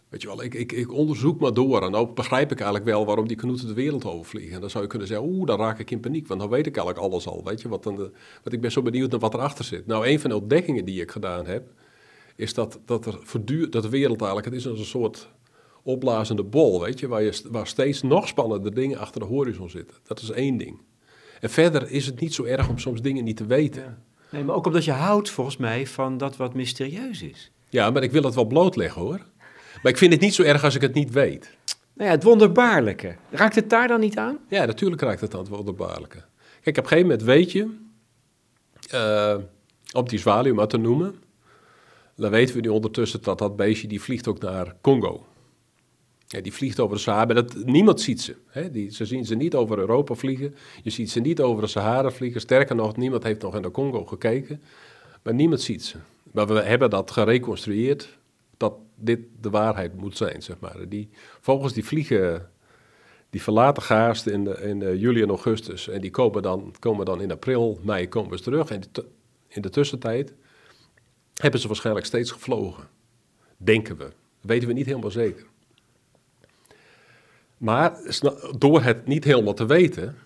weet 0.09 0.23
je 0.23 0.29
wel, 0.29 0.43
ik, 0.43 0.55
ik, 0.55 0.73
ik, 0.73 0.93
onderzoek 0.93 1.41
maar 1.41 1.55
door. 1.55 1.83
En 1.83 1.93
dan 1.93 2.15
begrijp 2.15 2.53
ik 2.53 2.57
eigenlijk 2.59 2.91
wel 2.91 3.07
waarom 3.07 3.29
die 3.29 3.37
knoeten 3.37 3.67
de 3.67 3.75
wereld 3.75 4.05
overvliegen. 4.05 4.55
En 4.55 4.61
dan 4.61 4.71
zou 4.71 4.83
je 4.83 4.91
kunnen 4.91 5.09
zeggen, 5.09 5.27
oeh, 5.27 5.47
dan 5.47 5.59
raak 5.59 5.79
ik 5.79 5.91
in 5.91 6.01
paniek, 6.01 6.27
want 6.27 6.41
dan 6.41 6.49
weet 6.49 6.67
ik 6.67 6.77
eigenlijk 6.77 7.07
alles 7.07 7.27
al. 7.27 7.45
Weet 7.45 7.61
je, 7.61 7.69
wat 7.69 7.83
dan 7.83 7.97
wat 8.45 8.53
ik 8.53 8.61
ben 8.61 8.73
zo 8.73 8.83
benieuwd 8.83 9.11
naar 9.11 9.21
wat 9.21 9.35
erachter 9.35 9.65
zit. 9.65 9.87
Nou, 9.87 10.07
een 10.07 10.21
van 10.21 10.31
de 10.31 10.37
ontdekkingen 10.37 10.85
die 10.85 11.01
ik 11.01 11.11
gedaan 11.11 11.47
heb, 11.47 11.73
is 12.37 12.55
dat, 12.55 12.81
dat, 12.85 13.07
er 13.07 13.19
voortdurend, 13.23 13.73
dat 13.73 13.83
de 13.83 13.89
wereld 13.89 14.21
eigenlijk, 14.21 14.47
het 14.47 14.57
is 14.57 14.69
als 14.69 14.79
een 14.79 14.85
soort 14.85 15.29
opblazende 15.83 16.43
bol, 16.43 16.81
weet 16.81 17.01
je, 17.01 17.09
waar, 17.09 17.23
je, 17.23 17.43
waar 17.51 17.67
steeds 17.67 18.03
nog 18.03 18.29
spannender 18.29 18.75
dingen 18.75 18.99
achter 18.99 19.21
de 19.21 19.27
horizon 19.27 19.71
zitten. 19.71 19.97
Dat 20.03 20.21
is 20.21 20.31
één 20.31 20.57
ding. 20.57 20.81
En 21.41 21.51
verder 21.51 21.91
is 21.91 22.07
het 22.07 22.21
niet 22.21 22.35
zo 22.35 22.45
erg 22.45 22.69
om 22.69 22.79
soms 22.79 23.03
dingen 23.03 23.25
niet 23.25 23.37
te 23.37 23.47
weten. 23.47 24.03
Nee, 24.31 24.45
maar 24.45 24.55
ook 24.55 24.67
omdat 24.67 24.85
je 24.85 24.93
houdt 24.93 25.31
volgens 25.31 25.57
mij 25.57 25.87
van 25.87 26.19
dat 26.19 26.37
wat 26.37 26.55
mysterieus 26.55 27.23
is. 27.23 27.51
Ja, 27.69 27.91
maar 27.91 28.03
ik 28.03 28.13
wil 28.13 28.23
het 28.23 28.35
wel 28.35 28.45
blootleggen 28.45 29.03
hoor. 29.03 29.21
Maar 29.83 29.93
ik 29.93 29.99
vind 29.99 30.13
het 30.13 30.21
niet 30.21 30.35
zo 30.35 30.43
erg 30.43 30.65
als 30.65 30.75
ik 30.75 30.81
het 30.81 30.95
niet 30.95 31.11
weet. 31.11 31.57
Nou 31.95 32.11
ja, 32.11 32.17
het 32.17 32.25
wonderbaarlijke. 32.25 33.17
Raakt 33.31 33.55
het 33.55 33.71
daar 33.71 33.89
dan 33.89 34.01
niet 34.01 34.19
aan? 34.19 34.39
Ja, 34.49 34.65
natuurlijk 34.65 35.03
raakt 35.03 35.21
het 35.21 35.35
aan 35.35 35.41
het 35.41 35.49
wonderbaarlijke. 35.49 36.25
Kijk, 36.61 36.77
op 36.77 36.83
een 36.83 36.89
gegeven 36.89 37.09
moment 37.11 37.23
weet 37.23 37.53
je, 37.53 37.77
uh, 38.95 39.37
op 39.93 40.09
die 40.09 40.19
zwaluw 40.19 40.55
maar 40.55 40.69
te 40.69 40.77
noemen, 40.77 41.15
dan 42.17 42.31
weten 42.31 42.55
we 42.55 42.61
nu 42.61 42.69
ondertussen 42.69 43.23
dat 43.23 43.39
dat 43.39 43.57
beestje 43.57 43.89
die 43.89 44.03
vliegt 44.03 44.29
ook 44.29 44.39
naar 44.39 44.77
Congo. 44.81 45.27
Ja, 46.29 46.41
die 46.41 46.53
vliegt 46.53 46.81
over 46.81 46.97
de 46.97 47.03
Sahara. 47.03 47.35
Dat, 47.35 47.65
niemand 47.65 48.01
ziet 48.01 48.21
ze. 48.21 48.37
Hè? 48.47 48.71
Die, 48.71 48.91
ze 48.91 49.07
zien 49.07 49.27
ze 49.27 49.35
niet 49.35 49.55
over 49.55 49.79
Europa 49.79 50.15
vliegen. 50.15 50.55
Je 50.83 50.91
ziet 50.91 51.11
ze 51.11 51.21
niet 51.21 51.41
over 51.41 51.63
de 51.63 51.69
Sahara 51.69 52.11
vliegen. 52.11 52.41
Sterker 52.41 52.77
nog, 52.77 52.97
niemand 52.97 53.23
heeft 53.23 53.43
nog 53.43 53.57
in 53.57 53.63
de 53.63 53.71
Congo 53.71 54.05
gekeken. 54.05 54.63
Maar 55.23 55.35
niemand 55.35 55.61
ziet 55.61 55.85
ze. 55.85 55.97
Maar 56.33 56.47
we 56.47 56.63
hebben 56.63 56.91
dat 56.91 57.11
gereconstrueerd 57.11 58.19
dat 58.57 58.75
dit 58.95 59.21
de 59.41 59.51
waarheid 59.51 59.97
moet 59.97 60.17
zijn, 60.17 60.43
zeg 60.43 60.57
maar. 60.61 60.89
Die 60.89 61.09
die 61.75 61.85
vliegen, 61.85 62.51
die 63.31 63.43
verlaten 63.43 63.83
Gaast 63.83 64.27
in, 64.27 64.45
de, 64.45 64.61
in 64.63 64.79
de 64.79 64.99
juli 64.99 65.23
en 65.23 65.29
augustus. 65.29 65.89
En 65.89 66.01
die 66.01 66.11
komen 66.11 66.43
dan, 66.43 66.75
komen 66.79 67.05
dan 67.05 67.21
in 67.21 67.31
april, 67.31 67.81
mei 67.83 68.09
komen 68.09 68.39
ze 68.39 68.45
terug. 68.45 68.71
En 68.71 68.83
in 69.49 69.63
de 69.63 69.71
tussentijd 69.71 70.35
hebben 71.35 71.61
ze 71.61 71.67
waarschijnlijk 71.67 72.07
steeds 72.07 72.31
gevlogen. 72.31 72.89
Denken 73.57 73.97
we. 73.97 74.05
Dat 74.05 74.13
weten 74.41 74.69
we 74.69 74.75
niet 74.75 74.87
helemaal 74.87 75.11
zeker. 75.11 75.47
Maar 77.59 77.99
door 78.59 78.83
het 78.83 79.07
niet 79.07 79.25
helemaal 79.25 79.55
te 79.55 79.67
weten, 79.67 80.17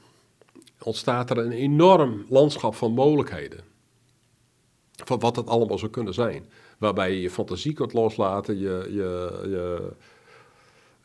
ontstaat 0.83 1.31
er 1.31 1.39
een 1.39 1.53
enorm 1.53 2.25
landschap 2.29 2.75
van 2.75 2.93
mogelijkheden. 2.93 3.61
Van 5.05 5.19
wat 5.19 5.37
het 5.37 5.47
allemaal 5.47 5.79
zou 5.79 5.91
kunnen 5.91 6.15
zijn. 6.15 6.47
Waarbij 6.79 7.12
je 7.15 7.21
je 7.21 7.31
fantasie 7.31 7.73
kunt 7.73 7.93
loslaten, 7.93 8.59
je, 8.59 8.89
je, 8.91 9.41
je 9.49 9.93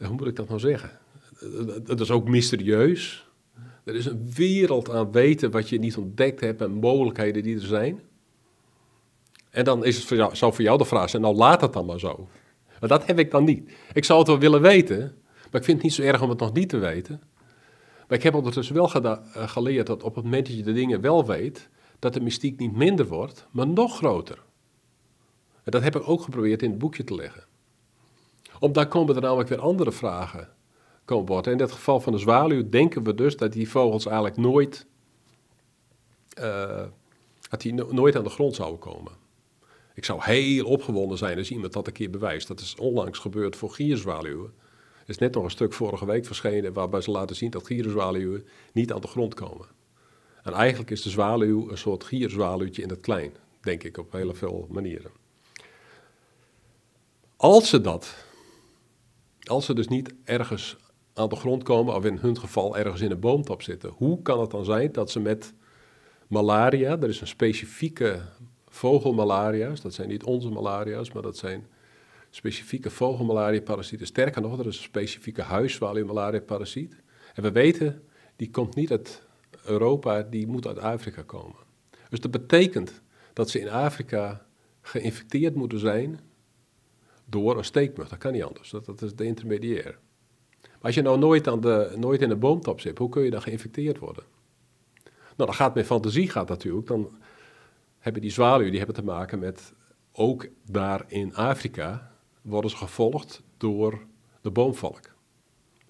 hoe 0.05 0.15
moet 0.15 0.27
ik 0.27 0.35
dat 0.35 0.47
nou 0.47 0.59
zeggen? 0.59 0.99
Het 1.85 1.99
is 1.99 2.11
ook 2.11 2.27
mysterieus. 2.27 3.27
Er 3.83 3.95
is 3.95 4.05
een 4.05 4.31
wereld 4.35 4.89
aan 4.89 5.11
weten 5.11 5.51
wat 5.51 5.69
je 5.69 5.79
niet 5.79 5.97
ontdekt 5.97 6.39
hebt 6.39 6.61
en 6.61 6.71
mogelijkheden 6.71 7.43
die 7.43 7.55
er 7.55 7.65
zijn. 7.65 8.01
En 9.49 9.63
dan 9.63 9.85
is 9.85 9.95
het 9.95 10.05
voor 10.05 10.17
jou, 10.17 10.35
zou 10.35 10.53
voor 10.53 10.63
jou 10.63 10.77
de 10.77 10.85
vraag 10.85 11.09
zijn, 11.09 11.21
nou 11.21 11.35
laat 11.35 11.61
het 11.61 11.73
dan 11.73 11.85
maar 11.85 11.99
zo. 11.99 12.27
Maar 12.79 12.89
dat 12.89 13.05
heb 13.05 13.19
ik 13.19 13.31
dan 13.31 13.43
niet. 13.43 13.71
Ik 13.93 14.05
zou 14.05 14.19
het 14.19 14.27
wel 14.27 14.39
willen 14.39 14.61
weten, 14.61 15.15
maar 15.51 15.61
ik 15.61 15.67
vind 15.67 15.77
het 15.77 15.83
niet 15.83 15.93
zo 15.93 16.01
erg 16.01 16.21
om 16.21 16.29
het 16.29 16.39
nog 16.39 16.53
niet 16.53 16.69
te 16.69 16.77
weten. 16.77 17.21
Maar 18.07 18.17
ik 18.17 18.23
heb 18.23 18.35
ondertussen 18.35 18.75
wel 18.75 18.91
eh, 18.91 19.19
geleerd 19.49 19.87
dat 19.87 20.03
op 20.03 20.15
het 20.15 20.23
moment 20.23 20.45
dat 20.47 20.55
je 20.55 20.63
de 20.63 20.73
dingen 20.73 21.01
wel 21.01 21.25
weet, 21.25 21.69
dat 21.99 22.13
de 22.13 22.21
mystiek 22.21 22.59
niet 22.59 22.75
minder 22.75 23.07
wordt, 23.07 23.47
maar 23.51 23.67
nog 23.67 23.97
groter. 23.97 24.43
En 25.63 25.71
dat 25.71 25.83
heb 25.83 25.95
ik 25.95 26.09
ook 26.09 26.21
geprobeerd 26.21 26.61
in 26.61 26.69
het 26.69 26.79
boekje 26.79 27.03
te 27.03 27.15
leggen. 27.15 27.43
Om 28.59 28.73
daar 28.73 28.87
komen 28.87 29.15
er 29.15 29.21
namelijk 29.21 29.49
weer 29.49 29.59
andere 29.59 29.91
vragen 29.91 30.49
komen 31.05 31.25
worden. 31.25 31.51
In 31.51 31.59
het 31.59 31.71
geval 31.71 31.99
van 31.99 32.13
de 32.13 32.19
zwaluw 32.19 32.69
denken 32.69 33.03
we 33.03 33.15
dus 33.15 33.37
dat 33.37 33.53
die 33.53 33.69
vogels 33.69 34.05
eigenlijk 34.05 34.37
nooit, 34.37 34.85
uh, 36.39 36.83
dat 37.49 37.61
die 37.61 37.73
nooit 37.73 38.15
aan 38.15 38.23
de 38.23 38.29
grond 38.29 38.55
zouden 38.55 38.79
komen. 38.79 39.11
Ik 39.93 40.05
zou 40.05 40.23
heel 40.23 40.65
opgewonden 40.65 41.17
zijn 41.17 41.37
als 41.37 41.51
iemand 41.51 41.73
dat 41.73 41.87
een 41.87 41.93
keer 41.93 42.09
bewijst. 42.09 42.47
Dat 42.47 42.59
is 42.59 42.75
onlangs 42.75 43.19
gebeurd 43.19 43.55
voor 43.55 43.71
gierzwaluwen. 43.71 44.53
Is 45.07 45.17
net 45.17 45.33
nog 45.33 45.43
een 45.43 45.49
stuk 45.49 45.73
vorige 45.73 46.05
week 46.05 46.25
verschenen 46.25 46.73
waarbij 46.73 47.01
ze 47.01 47.11
laten 47.11 47.35
zien 47.35 47.49
dat 47.49 47.65
gierzwaluwen 47.65 48.47
niet 48.73 48.93
aan 48.93 49.01
de 49.01 49.07
grond 49.07 49.33
komen. 49.33 49.67
En 50.43 50.53
eigenlijk 50.53 50.91
is 50.91 51.01
de 51.01 51.09
zwaluw 51.09 51.69
een 51.69 51.77
soort 51.77 52.03
gierzwaluwtje 52.03 52.81
in 52.81 52.89
het 52.89 52.99
klein, 52.99 53.31
denk 53.61 53.83
ik, 53.83 53.97
op 53.97 54.11
heel 54.11 54.33
veel 54.33 54.67
manieren. 54.69 55.11
Als 57.35 57.69
ze 57.69 57.81
dat, 57.81 58.25
als 59.43 59.65
ze 59.65 59.73
dus 59.73 59.87
niet 59.87 60.13
ergens 60.23 60.77
aan 61.13 61.29
de 61.29 61.35
grond 61.35 61.63
komen, 61.63 61.95
of 61.95 62.05
in 62.05 62.17
hun 62.17 62.39
geval 62.39 62.77
ergens 62.77 63.01
in 63.01 63.11
een 63.11 63.19
boomtop 63.19 63.61
zitten, 63.61 63.89
hoe 63.89 64.21
kan 64.21 64.39
het 64.39 64.51
dan 64.51 64.65
zijn 64.65 64.91
dat 64.91 65.11
ze 65.11 65.19
met 65.19 65.53
malaria, 66.27 66.99
er 66.99 67.09
is 67.09 67.21
een 67.21 67.27
specifieke 67.27 68.21
vogelmalaria's, 68.67 69.81
dat 69.81 69.93
zijn 69.93 70.07
niet 70.07 70.23
onze 70.23 70.49
malaria's, 70.49 71.11
maar 71.11 71.23
dat 71.23 71.37
zijn 71.37 71.67
specifieke 72.29 72.89
vogelmalaria-parasieten. 72.89 74.07
Sterker 74.07 74.41
nog, 74.41 74.59
er 74.59 74.67
is 74.67 74.77
een 74.77 74.83
specifieke 74.83 75.41
huiszwaluw-malaria-parasiet. 75.41 76.95
En 77.33 77.43
we 77.43 77.51
weten, 77.51 78.03
die 78.35 78.49
komt 78.49 78.75
niet 78.75 78.91
uit 78.91 79.23
Europa, 79.65 80.21
die 80.21 80.47
moet 80.47 80.67
uit 80.67 80.79
Afrika 80.79 81.21
komen. 81.21 81.65
Dus 82.09 82.19
dat 82.19 82.31
betekent 82.31 83.01
dat 83.33 83.49
ze 83.49 83.59
in 83.59 83.69
Afrika 83.69 84.45
geïnfecteerd 84.81 85.55
moeten 85.55 85.79
zijn 85.79 86.19
door 87.25 87.57
een 87.57 87.65
steekmug. 87.65 88.09
Dat 88.09 88.19
kan 88.19 88.31
niet 88.31 88.43
anders. 88.43 88.69
Dat, 88.69 89.01
is 89.01 89.15
de 89.15 89.25
intermediair. 89.25 89.99
Maar 90.61 90.71
als 90.81 90.95
je 90.95 91.01
nou 91.01 91.19
nooit, 91.19 91.47
aan 91.47 91.61
de, 91.61 91.93
nooit 91.97 92.21
in 92.21 92.29
een 92.29 92.39
boomtop 92.39 92.79
zit, 92.79 92.97
hoe 92.97 93.09
kun 93.09 93.23
je 93.23 93.29
dan 93.29 93.41
geïnfecteerd 93.41 93.97
worden? 93.97 94.23
Nou, 95.03 95.49
dan 95.49 95.53
gaat 95.53 95.75
met 95.75 95.85
fantasie 95.85 96.29
gaat 96.29 96.49
natuurlijk. 96.49 96.87
Dan 96.87 97.17
hebben 97.99 98.21
die 98.21 98.31
zwaluwen 98.31 98.69
die 98.69 98.77
hebben 98.77 98.95
te 98.95 99.03
maken 99.03 99.39
met 99.39 99.73
ook 100.11 100.47
daar 100.65 101.05
in 101.07 101.35
Afrika 101.35 102.11
worden 102.47 102.71
ze 102.71 102.77
gevolgd 102.77 103.41
door 103.57 104.05
de 104.41 104.51
boomvalk. 104.51 105.15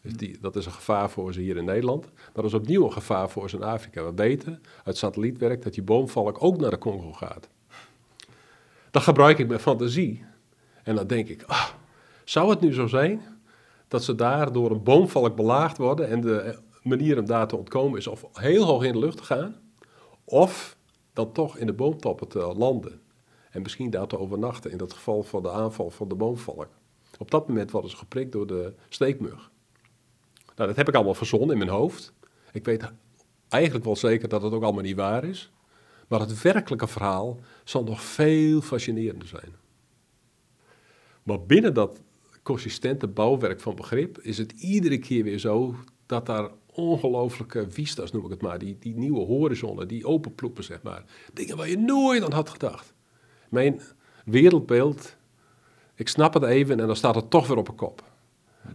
Dus 0.02 0.14
die, 0.14 0.38
dat 0.42 0.56
is 0.56 0.66
een 0.66 0.72
gevaar 0.72 1.10
voor 1.10 1.34
ze 1.34 1.40
hier 1.40 1.58
in 1.58 1.66
Nederland. 1.66 2.10
Dat 2.34 2.46
is 2.46 2.54
opnieuw 2.54 2.86
een 2.86 2.94
gevaar 2.94 3.30
voor 3.30 3.50
ze 3.50 3.56
in 3.56 3.64
Afrika. 3.64 4.04
We 4.04 4.14
weten 4.16 4.62
uit 4.84 4.98
satellietwerk 4.98 5.64
dat 5.64 5.74
die 5.74 5.84
boomvalk 5.84 6.44
ook 6.44 6.58
naar 6.58 6.70
de 6.70 6.78
Congo 6.78 7.14
gaat. 7.14 7.50
Dan 8.92 9.02
gebruik 9.02 9.38
ik 9.38 9.48
mijn 9.48 9.60
fantasie. 9.60 10.26
En 10.84 10.96
dan 10.96 11.08
denk 11.08 11.28
ik, 11.28 11.44
ah, 11.44 11.68
zou 12.24 12.50
het 12.50 12.60
nu 12.60 12.74
zo 12.74 12.88
zijn 12.88 13.22
dat 13.88 14.04
ze 14.04 14.16
daar 14.16 14.52
door 14.52 14.72
een 14.72 14.84
boomvalk 14.84 15.36
belaagd 15.36 15.78
worden 15.78 16.10
en 16.10 16.22
de 16.22 16.60
manier 16.84 17.20
om 17.20 17.26
daar 17.26 17.48
te 17.48 17.58
ontkomen 17.58 17.98
is 17.98 18.08
of 18.08 18.26
heel 18.34 18.64
hoog 18.64 18.84
in 18.84 18.92
de 18.92 19.00
lucht 19.00 19.18
te 19.18 19.24
gaan, 19.24 19.56
of 20.24 20.78
dan 21.14 21.32
toch 21.32 21.58
in 21.58 21.66
de 21.66 21.74
boomtoppen 21.74 22.28
te 22.28 22.40
landen. 22.40 23.02
En 23.58 23.64
misschien 23.64 23.90
daar 23.90 24.08
te 24.08 24.20
overnachten 24.20 24.72
in 24.72 24.78
dat 24.78 24.94
geval 24.94 25.24
van 25.24 25.44
de 25.44 25.52
aanval 25.52 25.90
van 25.90 26.08
de 26.08 26.16
boomvalk. 26.16 26.68
Op 27.18 27.32
dat 27.32 27.48
moment 27.48 27.72
worden 27.72 27.92
ze 27.92 27.98
geprikt 27.98 28.32
door 28.32 28.48
de 28.48 28.74
steekmug. 28.90 29.52
Nou, 30.56 30.68
dat 30.68 30.76
heb 30.76 30.88
ik 30.88 30.96
allemaal 30.96 31.14
verzonnen 31.14 31.52
in 31.52 31.58
mijn 31.58 31.70
hoofd. 31.70 32.14
Ik 32.52 32.66
weet 32.66 32.92
eigenlijk 33.48 33.86
wel 33.86 33.96
zeker 33.96 34.30
dat 34.30 34.42
het 34.42 34.54
ook 34.54 34.64
allemaal 34.64 34.84
niet 34.84 34.96
waar 34.96 35.24
is. 35.24 35.52
Maar 36.08 36.20
het 36.20 36.42
werkelijke 36.42 36.88
verhaal 36.88 37.40
zal 37.64 37.84
nog 37.84 38.02
veel 38.02 38.62
fascinerender 38.62 39.28
zijn. 39.28 39.56
Maar 41.24 41.42
binnen 41.42 41.74
dat 41.74 42.02
consistente 42.44 43.08
bouwwerk 43.08 43.60
van 43.60 43.76
begrip 43.76 44.20
is 44.20 44.38
het 44.38 44.52
iedere 44.52 44.98
keer 44.98 45.24
weer 45.24 45.40
zo 45.40 45.76
dat 46.06 46.26
daar 46.26 46.50
ongelooflijke 46.66 47.66
vistas, 47.70 48.12
noem 48.12 48.24
ik 48.24 48.30
het 48.30 48.42
maar, 48.42 48.60
die, 48.60 48.78
die 48.80 48.96
nieuwe 48.96 49.26
horizonnen, 49.26 49.88
die 49.88 50.06
openploepen, 50.06 50.64
zeg 50.64 50.82
maar. 50.82 51.06
Dingen 51.34 51.58
waar 51.58 51.70
je 51.70 51.78
nooit 51.78 52.24
aan 52.24 52.32
had 52.32 52.50
gedacht. 52.50 52.96
Mijn 53.50 53.82
wereldbeeld, 54.26 55.16
ik 55.96 56.08
snap 56.08 56.34
het 56.34 56.44
even 56.44 56.80
en 56.80 56.88
dan 56.88 56.96
staat 56.96 57.16
het 57.16 57.30
toch 57.30 57.48
weer 57.48 57.58
op 57.58 57.68
een 57.68 57.76
kop. 57.76 58.04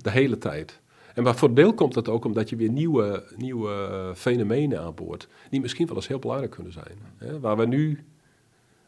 De 0.02 0.10
hele 0.10 0.38
tijd. 0.38 0.80
En 1.14 1.22
maar 1.22 1.36
voor 1.36 1.54
deel 1.54 1.74
komt 1.74 1.94
dat 1.94 2.08
ook 2.08 2.24
omdat 2.24 2.48
je 2.48 2.56
weer 2.56 2.70
nieuwe, 2.70 3.32
nieuwe 3.36 4.12
fenomenen 4.16 4.80
aanboort, 4.80 5.28
die 5.50 5.60
misschien 5.60 5.86
wel 5.86 5.96
eens 5.96 6.08
heel 6.08 6.18
belangrijk 6.18 6.50
kunnen 6.50 6.72
zijn. 6.72 6.98
Hè? 7.16 7.40
Waar 7.40 7.56
we 7.56 7.66
nu 7.66 8.04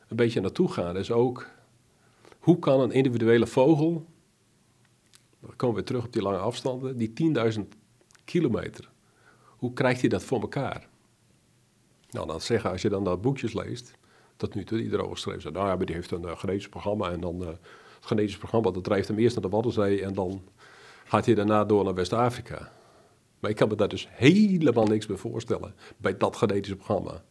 een 0.08 0.16
beetje 0.16 0.40
naartoe 0.40 0.72
gaan, 0.72 0.96
is 0.96 1.10
ook 1.10 1.46
hoe 2.38 2.58
kan 2.58 2.80
een 2.80 2.92
individuele 2.92 3.46
vogel, 3.46 4.06
dan 5.40 5.56
komen 5.56 5.74
we 5.76 5.80
weer 5.80 5.84
terug 5.84 6.04
op 6.04 6.12
die 6.12 6.22
lange 6.22 6.38
afstanden, 6.38 6.96
die 6.96 7.34
10.000 7.54 7.60
kilometer, 8.24 8.90
hoe 9.46 9.72
krijgt 9.72 10.00
hij 10.00 10.08
dat 10.08 10.22
voor 10.22 10.40
elkaar? 10.40 10.88
Nou, 12.10 12.26
dan 12.26 12.40
zeggen, 12.40 12.70
als 12.70 12.82
je 12.82 12.88
dan 12.88 13.04
dat 13.04 13.20
boekjes 13.20 13.52
leest, 13.52 13.92
tot 14.44 14.54
nu 14.54 14.64
toe 14.64 14.82
iedereen 14.82 15.10
geschreven 15.10 15.42
zegt, 15.42 15.54
nou 15.54 15.68
ja, 15.68 15.76
maar 15.76 15.86
die 15.86 15.94
heeft 15.94 16.10
een 16.10 16.22
uh, 16.22 16.36
genetisch 16.36 16.68
programma 16.68 17.10
en 17.10 17.20
dan 17.20 17.42
uh, 17.42 17.46
het 17.46 17.58
genetisch 18.00 18.36
programma, 18.36 18.70
dat 18.70 18.84
drijft 18.84 19.08
hem 19.08 19.18
eerst 19.18 19.34
naar 19.34 19.44
de 19.44 19.50
Waddenzee 19.50 20.02
en 20.02 20.14
dan 20.14 20.42
gaat 21.04 21.26
hij 21.26 21.34
daarna 21.34 21.64
door 21.64 21.84
naar 21.84 21.94
West-Afrika. 21.94 22.72
Maar 23.40 23.50
ik 23.50 23.56
kan 23.56 23.68
me 23.68 23.74
daar 23.74 23.88
dus 23.88 24.08
helemaal 24.10 24.86
niks 24.86 25.06
bij 25.06 25.16
voorstellen, 25.16 25.74
bij 25.96 26.16
dat 26.16 26.36
genetische 26.36 26.76
programma. 26.76 27.24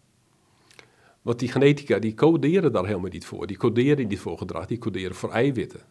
Want 1.21 1.39
die 1.39 1.49
genetica, 1.49 1.99
die 1.99 2.13
coderen 2.13 2.71
daar 2.71 2.85
helemaal 2.85 3.09
niet 3.09 3.25
voor. 3.25 3.47
Die 3.47 3.57
coderen 3.57 4.07
niet 4.07 4.19
voor 4.19 4.37
gedrag, 4.37 4.65
die 4.65 4.77
coderen 4.77 5.15
voor 5.15 5.31
eiwitten. 5.31 5.81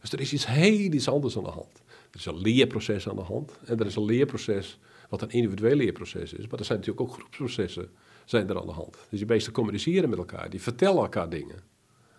Dus 0.00 0.12
er 0.12 0.20
is 0.20 0.32
iets 0.32 0.46
heel 0.46 0.92
iets 0.92 1.08
anders 1.08 1.36
aan 1.36 1.44
de 1.44 1.50
hand. 1.50 1.82
Er 2.10 2.18
is 2.18 2.26
een 2.26 2.38
leerproces 2.38 3.08
aan 3.08 3.16
de 3.16 3.22
hand. 3.22 3.58
En 3.64 3.78
er 3.78 3.86
is 3.86 3.96
een 3.96 4.04
leerproces 4.04 4.78
wat 5.08 5.22
een 5.22 5.30
individueel 5.30 5.76
leerproces 5.76 6.32
is. 6.32 6.46
Maar 6.46 6.58
er 6.58 6.64
zijn 6.64 6.78
natuurlijk 6.78 7.08
ook 7.08 7.14
groepsprocessen 7.14 7.90
zijn 8.30 8.48
er 8.48 8.60
aan 8.60 8.66
de 8.66 8.72
hand. 8.72 8.96
Dus 9.10 9.18
die 9.18 9.28
beesten 9.28 9.52
communiceren 9.52 10.08
met 10.08 10.18
elkaar. 10.18 10.50
Die 10.50 10.62
vertellen 10.62 11.02
elkaar 11.02 11.28
dingen. 11.28 11.56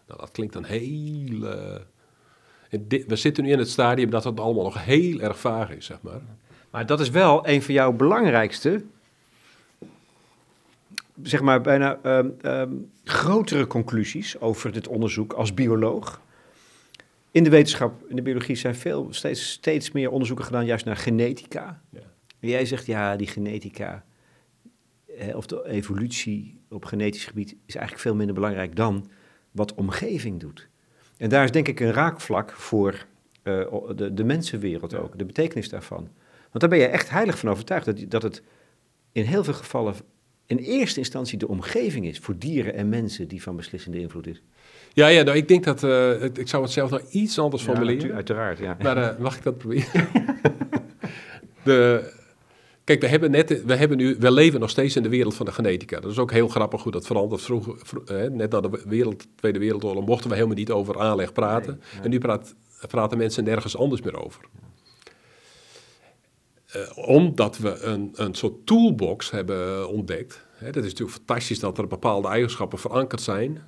Nou, 0.07 0.19
dat 0.19 0.31
klinkt 0.31 0.55
een 0.55 0.65
hele... 0.65 1.81
We 3.07 3.15
zitten 3.15 3.43
nu 3.43 3.51
in 3.51 3.59
het 3.59 3.69
stadium 3.69 4.09
dat 4.09 4.23
het 4.23 4.39
allemaal 4.39 4.63
nog 4.63 4.85
heel 4.85 5.19
erg 5.19 5.39
vaag 5.39 5.69
is, 5.69 5.85
zeg 5.85 6.01
maar. 6.01 6.21
Maar 6.69 6.85
dat 6.85 6.99
is 6.99 7.09
wel 7.09 7.47
een 7.47 7.61
van 7.61 7.73
jouw 7.73 7.91
belangrijkste 7.91 8.83
zeg 11.23 11.41
maar, 11.41 11.61
bijna 11.61 11.99
um, 12.03 12.37
um, 12.41 12.91
grotere 13.03 13.67
conclusies 13.67 14.39
over 14.39 14.71
dit 14.71 14.87
onderzoek 14.87 15.33
als 15.33 15.53
bioloog. 15.53 16.21
In 17.31 17.43
de 17.43 17.49
wetenschap, 17.49 18.09
in 18.09 18.15
de 18.15 18.21
biologie, 18.21 18.55
zijn 18.55 18.75
veel, 18.75 19.07
steeds, 19.09 19.51
steeds 19.51 19.91
meer 19.91 20.11
onderzoeken 20.11 20.45
gedaan 20.45 20.65
juist 20.65 20.85
naar 20.85 20.97
genetica. 20.97 21.81
Ja. 21.89 21.99
En 22.39 22.49
jij 22.49 22.65
zegt, 22.65 22.85
ja, 22.85 23.15
die 23.15 23.27
genetica, 23.27 24.03
of 25.33 25.45
de 25.45 25.67
evolutie 25.67 26.61
op 26.69 26.85
genetisch 26.85 27.25
gebied, 27.25 27.55
is 27.65 27.75
eigenlijk 27.75 28.05
veel 28.05 28.15
minder 28.15 28.35
belangrijk 28.35 28.75
dan 28.75 29.09
wat 29.51 29.73
omgeving 29.73 30.39
doet. 30.39 30.67
En 31.17 31.29
daar 31.29 31.43
is 31.43 31.51
denk 31.51 31.67
ik 31.67 31.79
een 31.79 31.93
raakvlak 31.93 32.51
voor 32.51 33.05
uh, 33.43 33.65
de, 33.95 34.13
de 34.13 34.23
mensenwereld 34.23 34.95
ook, 34.95 35.17
de 35.17 35.25
betekenis 35.25 35.69
daarvan. 35.69 36.09
Want 36.39 36.59
daar 36.59 36.69
ben 36.69 36.79
je 36.79 36.85
echt 36.85 37.09
heilig 37.09 37.39
van 37.39 37.49
overtuigd, 37.49 37.85
dat, 37.85 38.05
dat 38.07 38.21
het 38.21 38.43
in 39.11 39.23
heel 39.23 39.43
veel 39.43 39.53
gevallen 39.53 39.95
in 40.45 40.57
eerste 40.57 40.99
instantie 40.99 41.37
de 41.37 41.47
omgeving 41.47 42.05
is 42.05 42.19
voor 42.19 42.37
dieren 42.37 42.73
en 42.73 42.89
mensen 42.89 43.27
die 43.27 43.41
van 43.41 43.55
beslissende 43.55 43.99
invloed 43.99 44.27
is. 44.27 44.41
Ja, 44.93 45.07
ja 45.07 45.23
nou, 45.23 45.37
ik 45.37 45.47
denk 45.47 45.63
dat, 45.63 45.83
uh, 45.83 46.23
ik 46.23 46.47
zou 46.47 46.63
het 46.63 46.71
zelf 46.71 46.89
nog 46.89 47.01
iets 47.09 47.39
anders 47.39 47.65
ja, 47.65 47.73
formuleren. 47.73 48.15
Uiteraard, 48.15 48.59
ja. 48.59 48.77
Maar 48.81 48.97
uh, 48.97 49.17
mag 49.17 49.37
ik 49.37 49.43
dat 49.43 49.57
proberen? 49.57 50.07
de, 51.63 52.11
kijk, 52.89 53.01
we 53.01 53.07
hebben, 53.07 53.31
net, 53.31 53.63
we 53.65 53.75
hebben 53.75 53.97
nu, 53.97 54.15
we 54.19 54.31
leven 54.31 54.59
nog 54.59 54.69
steeds 54.69 54.95
in 54.95 55.03
de 55.03 55.09
wereld 55.09 55.35
van 55.35 55.45
de 55.45 55.51
genetica. 55.51 55.99
Dat 55.99 56.11
is 56.11 56.17
ook 56.17 56.31
heel 56.31 56.47
grappig 56.47 56.83
hoe 56.83 56.91
dat 56.91 57.05
verandert. 57.05 57.41
Vroeger, 57.41 57.73
vroeg, 57.77 58.03
net 58.31 58.51
na 58.51 58.61
de 58.61 58.81
wereld, 58.85 59.27
Tweede 59.35 59.59
Wereldoorlog 59.59 60.05
mochten 60.05 60.29
we 60.29 60.35
helemaal 60.35 60.57
niet 60.57 60.71
over 60.71 60.99
aanleg 60.99 61.33
praten. 61.33 61.73
Nee, 61.73 61.93
nee. 61.93 62.03
En 62.03 62.09
nu 62.09 62.17
praat, 62.17 62.55
praten 62.87 63.17
mensen 63.17 63.43
nergens 63.43 63.77
anders 63.77 64.01
meer 64.01 64.23
over. 64.23 64.41
Uh, 66.75 67.07
omdat 67.07 67.57
we 67.57 67.81
een, 67.81 68.11
een 68.13 68.35
soort 68.35 68.65
toolbox 68.65 69.31
hebben 69.31 69.89
ontdekt. 69.89 70.45
Hè, 70.53 70.71
dat 70.71 70.83
is 70.83 70.89
natuurlijk 70.89 71.17
fantastisch 71.17 71.59
dat 71.59 71.77
er 71.77 71.87
bepaalde 71.87 72.27
eigenschappen 72.27 72.79
verankerd 72.79 73.21
zijn. 73.21 73.61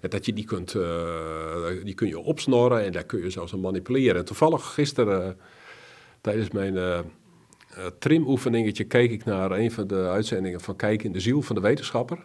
En 0.00 0.10
dat 0.10 0.26
je 0.26 0.32
die 0.32 0.44
kunt, 0.44 0.74
uh, 0.74 0.84
die 1.84 1.94
kun 1.94 2.08
je 2.08 2.18
opsnorren 2.18 2.84
en 2.84 2.92
daar 2.92 3.04
kun 3.04 3.22
je 3.22 3.30
zelfs 3.30 3.52
aan 3.52 3.60
manipuleren. 3.60 4.16
En 4.16 4.24
toevallig 4.24 4.74
gisteren 4.74 5.26
uh, 5.26 5.42
tijdens 6.20 6.50
mijn 6.50 7.04
trimoefeningetje 7.98 8.84
keek 8.84 9.10
ik 9.10 9.24
naar 9.24 9.50
een 9.50 9.70
van 9.70 9.86
de 9.86 10.08
uitzendingen 10.08 10.60
van 10.60 10.76
Kijk 10.76 11.02
in 11.02 11.12
de 11.12 11.20
ziel 11.20 11.42
van 11.42 11.56
de 11.56 11.62
wetenschapper. 11.62 12.18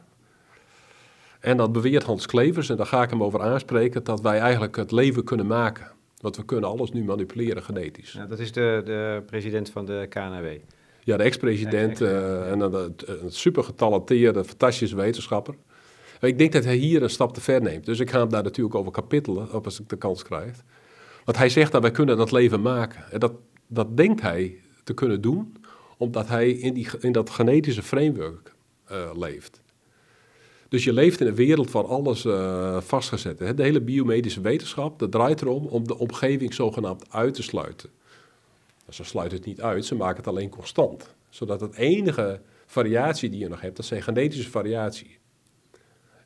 En 1.39 1.57
dat 1.57 1.71
beweert 1.71 2.03
Hans 2.03 2.25
Klevers, 2.25 2.69
en 2.69 2.77
daar 2.77 2.85
ga 2.85 3.03
ik 3.03 3.09
hem 3.09 3.23
over 3.23 3.41
aanspreken, 3.41 4.03
dat 4.03 4.21
wij 4.21 4.39
eigenlijk 4.39 4.75
het 4.75 4.91
leven 4.91 5.23
kunnen 5.23 5.47
maken. 5.47 5.91
Want 6.17 6.37
we 6.37 6.45
kunnen 6.45 6.69
alles 6.69 6.91
nu 6.91 7.03
manipuleren 7.03 7.63
genetisch. 7.63 8.11
Ja, 8.11 8.25
dat 8.25 8.39
is 8.39 8.51
de, 8.51 8.81
de 8.85 9.23
president 9.25 9.69
van 9.69 9.85
de 9.85 10.05
KNW. 10.09 10.45
Ja, 11.03 11.17
de 11.17 11.23
ex-president 11.23 12.01
uh, 12.01 12.51
en 12.51 12.59
een, 12.59 12.93
een 13.05 13.31
super 13.31 13.63
getalenteerde, 13.63 14.43
fantastische 14.43 14.95
wetenschapper. 14.95 15.55
Ik 16.19 16.37
denk 16.37 16.51
dat 16.51 16.63
hij 16.63 16.75
hier 16.75 17.03
een 17.03 17.09
stap 17.09 17.33
te 17.33 17.41
ver 17.41 17.61
neemt. 17.61 17.85
Dus 17.85 17.99
ik 17.99 18.09
ga 18.09 18.19
hem 18.19 18.29
daar 18.29 18.43
natuurlijk 18.43 18.75
over 18.75 18.91
kapitelen, 18.91 19.53
op 19.53 19.65
als 19.65 19.79
ik 19.79 19.89
de 19.89 19.97
kans 19.97 20.23
krijg. 20.23 20.63
Want 21.25 21.37
hij 21.37 21.49
zegt 21.49 21.71
dat 21.71 21.81
wij 21.81 21.91
kunnen 21.91 22.17
dat 22.17 22.31
leven 22.31 22.61
maken. 22.61 23.11
En 23.11 23.19
dat, 23.19 23.33
dat 23.67 23.97
denkt 23.97 24.21
hij 24.21 24.59
te 24.83 24.93
kunnen 24.93 25.21
doen, 25.21 25.55
omdat 25.97 26.27
hij 26.27 26.51
in, 26.51 26.73
die, 26.73 26.87
in 26.99 27.11
dat 27.11 27.29
genetische 27.29 27.83
framework 27.83 28.53
uh, 28.91 29.11
leeft. 29.15 29.61
Dus 30.69 30.83
je 30.83 30.93
leeft 30.93 31.21
in 31.21 31.27
een 31.27 31.35
wereld 31.35 31.71
waar 31.71 31.85
alles 31.85 32.25
uh, 32.25 32.81
vastgezet 32.81 33.41
is. 33.41 33.55
De 33.55 33.63
hele 33.63 33.81
biomedische 33.81 34.41
wetenschap, 34.41 34.99
dat 34.99 35.11
draait 35.11 35.41
erom 35.41 35.65
om 35.65 35.87
de 35.87 35.97
omgeving 35.97 36.53
zogenaamd 36.53 37.13
uit 37.13 37.33
te 37.33 37.43
sluiten. 37.43 37.89
Ze 38.89 39.03
sluiten 39.03 39.37
het 39.37 39.47
niet 39.47 39.61
uit, 39.61 39.85
ze 39.85 39.95
maken 39.95 40.17
het 40.17 40.27
alleen 40.27 40.49
constant. 40.49 41.15
Zodat 41.29 41.61
het 41.61 41.75
enige 41.75 42.41
variatie 42.65 43.29
die 43.29 43.39
je 43.39 43.47
nog 43.47 43.61
hebt, 43.61 43.75
dat 43.75 43.85
zijn 43.85 44.01
genetische 44.01 44.49
variatie. 44.49 45.17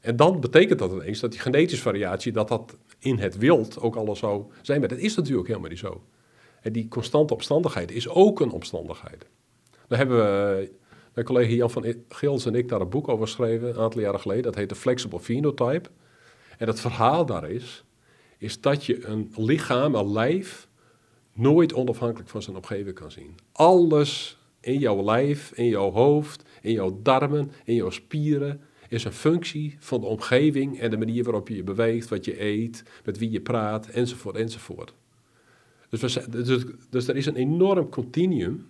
En 0.02 0.16
dan 0.16 0.40
betekent 0.40 0.80
dat 0.80 0.92
ineens 0.92 1.20
dat 1.20 1.32
die 1.32 1.40
genetische 1.40 1.84
variatie, 1.84 2.32
dat 2.32 2.48
dat 2.48 2.78
in 3.00 3.18
het 3.18 3.38
wild 3.38 3.80
ook 3.80 3.96
alles 3.96 4.20
zou 4.20 4.46
zijn. 4.62 4.80
Maar 4.80 4.90
dat 4.90 4.98
is 4.98 5.16
natuurlijk 5.16 5.48
helemaal 5.48 5.70
niet 5.70 5.80
zo. 5.80 6.04
Die 6.72 6.88
constante 6.88 7.34
omstandigheid 7.34 7.92
is 7.92 8.08
ook 8.08 8.40
een 8.40 8.52
omstandigheid. 8.52 9.26
Dan 9.88 9.98
hebben 9.98 10.18
we 10.18 10.72
mijn 11.14 11.26
collega 11.26 11.52
Jan 11.52 11.72
van 11.72 11.96
Gils 12.10 12.46
en 12.46 12.56
ik 12.56 12.70
daar 12.70 12.82
een 12.82 12.90
boek 12.90 13.08
over 13.08 13.26
geschreven, 13.26 13.70
een 13.70 13.80
aantal 13.80 14.02
jaren 14.02 14.20
geleden. 14.20 14.44
Dat 14.44 14.56
heet 14.56 14.70
de 14.70 14.76
Flexible 14.76 15.20
Phenotype. 15.20 15.90
En 16.58 16.68
het 16.68 16.80
verhaal 16.80 17.26
daar 17.26 17.50
is, 17.50 17.84
is 18.38 18.62
dat 18.62 18.86
je 18.86 19.06
een 19.06 19.32
lichaam, 19.36 19.96
een 19.96 20.12
lijf, 20.12 20.68
nooit 21.34 21.74
onafhankelijk 21.74 22.30
van 22.30 22.42
zijn 22.42 22.56
omgeving 22.56 22.96
kan 22.96 23.12
zien. 23.12 23.36
Alles 23.52 24.38
in 24.60 24.80
jouw 24.80 25.04
lijf, 25.04 25.52
in 25.52 25.68
jouw 25.68 25.92
hoofd, 25.92 26.44
in 26.62 26.72
jouw 26.72 27.00
darmen, 27.02 27.52
in 27.64 27.76
jouw 27.76 27.90
spieren 27.90 28.62
is 28.90 29.04
een 29.04 29.14
functie 29.14 29.76
van 29.80 30.02
de 30.02 30.08
omgeving 30.08 30.80
en 30.80 30.90
de 30.90 30.98
manier 30.98 31.24
waarop 31.24 31.48
je 31.48 31.56
je 31.56 31.64
beweegt, 31.64 32.10
wat 32.10 32.26
je 32.26 32.42
eet, 32.42 32.84
met 33.04 33.18
wie 33.18 33.32
je 33.32 33.42
praat, 33.42 33.88
enzovoort, 33.88 34.36
enzovoort. 34.36 34.94
Dus, 36.00 36.14
we, 36.14 36.44
dus, 36.44 36.64
dus 36.90 37.08
er 37.08 37.16
is 37.16 37.26
een 37.26 37.36
enorm 37.36 37.90
continuum 37.90 38.70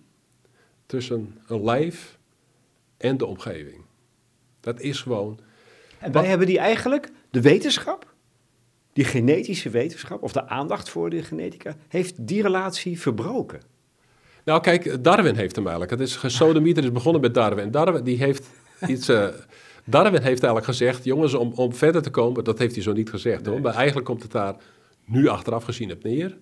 tussen 0.86 1.38
een 1.48 1.64
lijf 1.64 2.18
en 2.98 3.18
de 3.18 3.26
omgeving. 3.26 3.82
Dat 4.60 4.80
is 4.80 5.02
gewoon. 5.02 5.40
En 6.00 6.12
wij 6.12 6.26
hebben 6.26 6.48
die 6.48 6.60
eigenlijk, 6.60 7.12
de 7.30 7.42
wetenschap, 7.42 8.14
die 8.94 9.06
genetische 9.06 9.70
wetenschap, 9.70 10.24
of 10.24 10.32
de 10.32 10.48
aandacht 10.48 10.90
voor 10.90 11.10
de 11.10 11.24
genetica, 11.24 11.76
heeft 11.88 12.28
die 12.28 12.42
relatie 12.42 13.00
verbroken. 13.00 13.62
Nou, 14.44 14.62
kijk, 14.62 15.04
Darwin 15.04 15.36
heeft 15.36 15.56
hem 15.56 15.68
eigenlijk. 15.68 16.00
Het 16.00 16.10
is 16.10 16.16
gesodemieter 16.16 16.84
is 16.84 16.92
begonnen 16.92 17.22
met 17.22 17.34
Darwin. 17.34 17.72
Darwin 17.72 18.04
die 18.04 18.18
heeft 18.18 18.50
iets. 18.88 19.10
Uh, 19.10 19.28
Darwin 19.86 20.22
heeft 20.22 20.44
eigenlijk 20.44 20.66
gezegd, 20.66 21.04
jongens, 21.04 21.34
om, 21.34 21.52
om 21.54 21.74
verder 21.74 22.02
te 22.02 22.10
komen, 22.10 22.44
dat 22.44 22.60
heeft 22.60 22.74
hij 22.74 22.84
zo 22.84 22.94
niet 22.94 23.10
gezegd 23.10 23.42
nee. 23.42 23.54
hoor, 23.54 23.62
maar 23.62 23.74
eigenlijk 23.74 24.06
komt 24.06 24.22
het 24.22 24.32
daar 24.32 24.56
nu 25.06 25.28
achteraf 25.28 25.64
gezien 25.64 25.92
op 25.92 26.04
neer. 26.04 26.38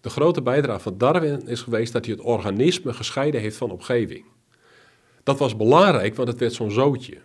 De 0.00 0.10
grote 0.10 0.42
bijdrage 0.42 0.80
van 0.80 0.98
Darwin 0.98 1.48
is 1.48 1.60
geweest 1.60 1.92
dat 1.92 2.04
hij 2.04 2.14
het 2.14 2.24
organisme 2.24 2.92
gescheiden 2.92 3.40
heeft 3.40 3.56
van 3.56 3.70
omgeving. 3.70 4.24
Dat 5.22 5.38
was 5.38 5.56
belangrijk, 5.56 6.14
want 6.14 6.28
het 6.28 6.38
werd 6.38 6.52
zo'n 6.52 6.70
zootje. 6.70 7.18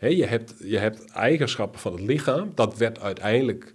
je, 0.00 0.26
hebt, 0.26 0.54
je 0.64 0.78
hebt 0.78 1.10
eigenschappen 1.10 1.80
van 1.80 1.92
het 1.92 2.00
lichaam, 2.00 2.52
dat 2.54 2.76
werd 2.76 3.00
uiteindelijk 3.00 3.74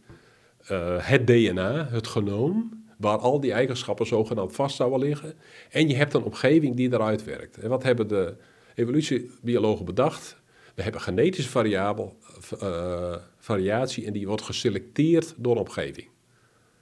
uh, 0.72 0.96
het 0.98 1.28
DNA, 1.28 1.88
het 1.90 2.08
genoom, 2.08 2.84
waar 2.98 3.18
al 3.18 3.40
die 3.40 3.52
eigenschappen 3.52 4.06
zogenaamd 4.06 4.56
vast 4.56 4.76
zouden 4.76 5.00
liggen. 5.00 5.34
En 5.70 5.88
je 5.88 5.96
hebt 5.96 6.14
een 6.14 6.24
omgeving 6.24 6.76
die 6.76 6.94
eruit 6.94 7.24
werkt. 7.24 7.58
En 7.58 7.70
wat 7.70 7.84
hebben 7.84 8.08
de 8.08 8.36
evolutiebiologen 8.76 9.86
bedacht? 9.86 10.42
We 10.76 10.82
hebben 10.82 11.02
genetische 11.02 11.50
variabel, 11.50 12.18
uh, 12.64 13.16
variatie 13.38 14.06
en 14.06 14.14
die 14.14 14.28
wordt 14.28 14.42
geselecteerd 14.42 15.34
door 15.38 15.56
de 15.56 15.62
omgeving. 15.62 16.08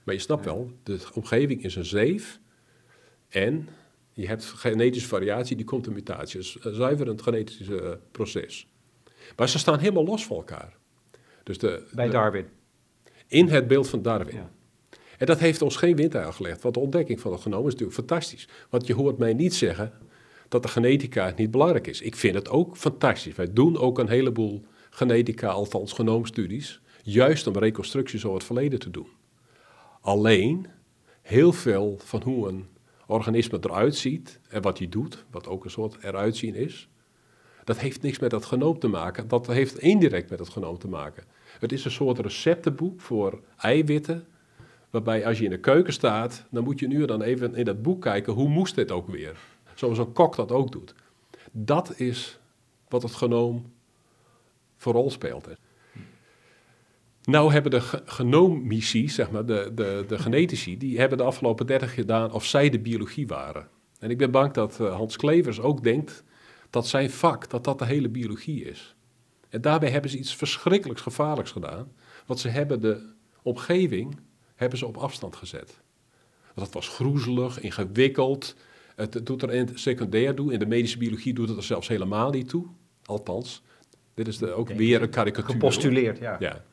Maar 0.04 0.16
je 0.16 0.22
snapt 0.22 0.46
wel, 0.46 0.72
de 0.84 1.00
omgeving 1.14 1.64
is 1.64 1.76
een 1.76 1.86
zeef 1.86 2.40
en 3.30 3.70
je 4.14 4.28
hebt 4.28 4.44
genetische 4.44 5.08
variatie, 5.08 5.56
die 5.56 5.66
komt 5.66 5.88
een 5.88 5.94
mutatie. 5.94 6.40
Het 6.40 6.48
is 6.48 6.58
een 6.60 6.74
zuiverend 6.74 7.22
genetisch 7.22 7.68
proces. 8.12 8.68
Maar 9.36 9.50
ze 9.50 9.60
staan 9.60 9.80
helemaal 9.80 10.06
los 10.06 10.26
van 10.26 10.38
elkaar. 10.38 10.78
Dus 11.44 11.58
de, 11.58 11.88
Bij 11.94 12.10
Darwin? 12.10 12.46
In 13.28 13.48
het 13.48 13.68
beeld 13.68 13.90
van 13.90 14.02
Darwin. 14.02 14.36
Ja. 14.36 14.52
En 15.18 15.26
dat 15.26 15.40
heeft 15.40 15.62
ons 15.62 15.76
geen 15.76 15.96
wind 15.96 16.16
aangelegd, 16.16 16.62
want 16.62 16.74
de 16.74 16.80
ontdekking 16.80 17.20
van 17.20 17.32
het 17.32 17.42
genoom 17.42 17.66
is 17.66 17.72
natuurlijk 17.72 17.98
fantastisch. 17.98 18.48
Want 18.70 18.88
je 18.88 18.94
hoort 18.94 19.18
mij 19.18 19.34
niet 19.34 19.56
zeggen 19.56 19.94
dat 20.48 20.64
de 20.64 20.68
genetica 20.68 21.34
niet 21.36 21.52
belangrijk 21.52 21.88
is. 21.88 22.02
Ik 22.02 22.16
vind 22.16 22.36
het 22.36 22.50
ook 22.50 22.78
fantastisch. 22.78 23.36
Wij 23.36 23.54
doen 23.54 23.78
ook 23.78 24.00
een 24.00 24.10
heleboel 24.10 24.66
genetica, 24.90 25.48
althans 25.48 25.94
genoomstudies, 25.94 26.82
juist 27.04 27.48
om 27.48 27.58
reconstructies 27.58 28.24
over 28.24 28.38
het 28.38 28.46
verleden 28.46 28.80
te 28.80 28.90
doen. 28.90 29.08
Alleen, 30.02 30.68
heel 31.22 31.54
veel 31.54 31.98
van 32.04 32.22
hoe 32.22 32.48
een 32.48 32.68
organisme 33.06 33.58
eruit 33.62 33.96
ziet 33.96 34.40
en 34.50 34.62
wat 34.62 34.78
hij 34.78 34.90
doet, 34.90 35.26
wat 35.32 35.48
ook 35.48 35.64
een 35.64 35.72
soort 35.72 36.04
eruit 36.04 36.36
zien 36.36 36.56
is, 36.56 36.90
dat 37.64 37.80
heeft 37.80 38.02
niks 38.02 38.20
met 38.20 38.30
dat 38.30 38.46
genoom 38.46 38.80
te 38.80 38.88
maken. 38.88 39.28
Dat 39.28 39.48
heeft 39.48 39.80
indirect 39.80 40.30
met 40.30 40.40
het 40.40 40.50
genoom 40.50 40.78
te 40.78 40.88
maken. 40.88 41.24
Het 41.60 41.72
is 41.72 41.86
een 41.86 41.92
soort 41.92 42.20
receptenboek 42.20 43.02
voor 43.02 43.42
eiwitten, 43.58 44.28
waarbij 44.90 45.26
als 45.26 45.38
je 45.38 45.44
in 45.44 45.50
de 45.50 45.60
keuken 45.60 45.94
staat, 45.94 46.46
dan 46.50 46.64
moet 46.64 46.80
je 46.80 46.88
nu 46.88 47.06
dan 47.06 47.22
even 47.22 47.56
in 47.56 47.66
dat 47.66 47.82
boek 47.82 48.02
kijken, 48.02 48.34
hoe 48.34 48.50
moest 48.50 48.76
dit 48.76 48.92
ook 48.92 49.08
weer? 49.08 49.40
Zoals 49.74 49.98
een 49.98 50.14
kok 50.14 50.36
dat 50.36 50.52
ook 50.52 50.72
doet. 50.72 50.94
Dat 51.52 52.00
is 52.00 52.40
wat 52.88 53.02
het 53.04 53.14
genoom 53.14 53.74
voor 54.78 54.94
rol 54.94 55.12
speelt. 55.12 55.48
Nou 57.24 57.52
hebben 57.52 57.72
de 57.72 57.82
ge 57.82 59.08
zeg 59.08 59.32
maar, 59.32 59.46
de, 59.46 59.72
de, 59.76 60.06
de 60.08 60.20
genetici, 60.20 60.78
die 60.78 61.00
hebben 61.00 61.18
de 61.18 61.24
afgelopen 61.24 61.66
30 61.66 61.94
gedaan 61.94 62.32
of 62.32 62.46
zij 62.46 62.70
de 62.70 62.80
biologie 62.80 63.28
waren. 63.28 63.68
En 64.00 64.10
ik 64.10 64.18
ben 64.18 64.32
bang 64.32 64.54
dat 64.54 64.78
uh, 64.82 64.96
Hans 64.96 65.18
Klevers 65.18 65.60
ook 65.60 65.84
denkt 65.84 66.24
dat 66.70 66.88
zijn 66.88 67.10
vak, 67.10 67.50
dat 67.50 67.64
dat 67.64 67.80
de 67.80 67.86
hele 67.86 68.10
biologie 68.10 68.64
is. 68.64 68.96
En 69.50 69.62
daarbij 69.62 69.90
hebben 69.90 70.12
ze 70.12 70.18
iets 70.18 70.36
verschrikkelijks 70.36 71.02
gevaarlijks 71.02 71.52
gedaan. 71.52 71.92
Want 72.26 72.40
ze 72.40 72.48
hebben 72.50 72.82
de 72.82 73.14
omgeving 73.42 74.20
hebben 74.56 74.78
ze 74.78 74.86
op 74.86 74.98
afstand 74.98 75.36
gezet. 75.36 75.82
Want 76.54 76.68
dat 76.68 76.74
was 76.74 76.88
groezelig, 76.88 77.60
ingewikkeld. 77.60 78.56
Het 78.96 79.26
doet 79.26 79.42
er 79.42 79.54
in 79.54 79.66
het 79.66 79.80
secundair 79.80 80.36
toe. 80.36 80.54
In 80.54 80.60
de 80.60 80.66
medische 80.66 80.98
biologie 80.98 81.34
doet 81.34 81.48
het 81.50 81.58
er 81.58 81.64
zelfs 81.64 81.88
helemaal 81.88 82.30
niet 82.30 82.50
toe. 82.50 82.66
Althans, 83.06 83.64
dit 84.14 84.28
is 84.28 84.38
de, 84.38 84.52
ook 84.52 84.70
weer 84.70 85.02
een 85.02 85.10
karikatuur. 85.10 85.52
Gepostuleerd, 85.52 86.18
ja. 86.18 86.36
ja. 86.40 86.64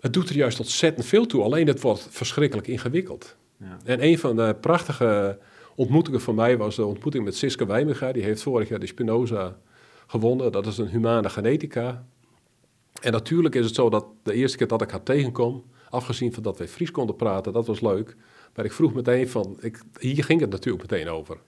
Het 0.00 0.12
doet 0.12 0.28
er 0.28 0.36
juist 0.36 0.58
ontzettend 0.58 1.06
veel 1.06 1.26
toe, 1.26 1.42
alleen 1.42 1.66
het 1.66 1.80
wordt 1.80 2.06
verschrikkelijk 2.10 2.68
ingewikkeld. 2.68 3.36
Ja. 3.56 3.78
En 3.84 4.04
een 4.04 4.18
van 4.18 4.36
de 4.36 4.56
prachtige 4.60 5.38
ontmoetingen 5.74 6.20
voor 6.20 6.34
mij 6.34 6.56
was 6.56 6.76
de 6.76 6.84
ontmoeting 6.84 7.24
met 7.24 7.36
Siska 7.36 7.66
Wijmega. 7.66 8.12
Die 8.12 8.22
heeft 8.22 8.42
vorig 8.42 8.68
jaar 8.68 8.78
de 8.78 8.86
Spinoza 8.86 9.56
gewonnen. 10.06 10.52
Dat 10.52 10.66
is 10.66 10.78
een 10.78 10.88
humane 10.88 11.30
genetica. 11.30 12.04
En 13.00 13.12
natuurlijk 13.12 13.54
is 13.54 13.64
het 13.64 13.74
zo 13.74 13.90
dat 13.90 14.06
de 14.22 14.32
eerste 14.32 14.56
keer 14.56 14.66
dat 14.66 14.82
ik 14.82 14.90
haar 14.90 15.02
tegenkom, 15.02 15.64
afgezien 15.90 16.32
van 16.32 16.42
dat 16.42 16.58
wij 16.58 16.68
Fries 16.68 16.90
konden 16.90 17.16
praten, 17.16 17.52
dat 17.52 17.66
was 17.66 17.80
leuk. 17.80 18.16
Maar 18.54 18.64
ik 18.64 18.72
vroeg 18.72 18.94
meteen 18.94 19.28
van, 19.28 19.56
ik, 19.60 19.82
hier 19.98 20.24
ging 20.24 20.40
het 20.40 20.50
natuurlijk 20.50 20.90
meteen 20.90 21.08
over. 21.08 21.38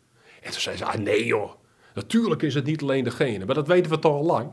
En 0.41 0.51
toen 0.51 0.61
zei 0.61 0.77
ze, 0.77 0.85
ah 0.85 0.95
nee 0.95 1.27
joh, 1.27 1.51
natuurlijk 1.95 2.43
is 2.43 2.55
het 2.55 2.65
niet 2.65 2.83
alleen 2.83 3.05
degene, 3.05 3.45
maar 3.45 3.55
dat 3.55 3.67
weten 3.67 3.91
we 3.91 3.99
toch 3.99 4.15
al 4.15 4.25
lang. 4.25 4.51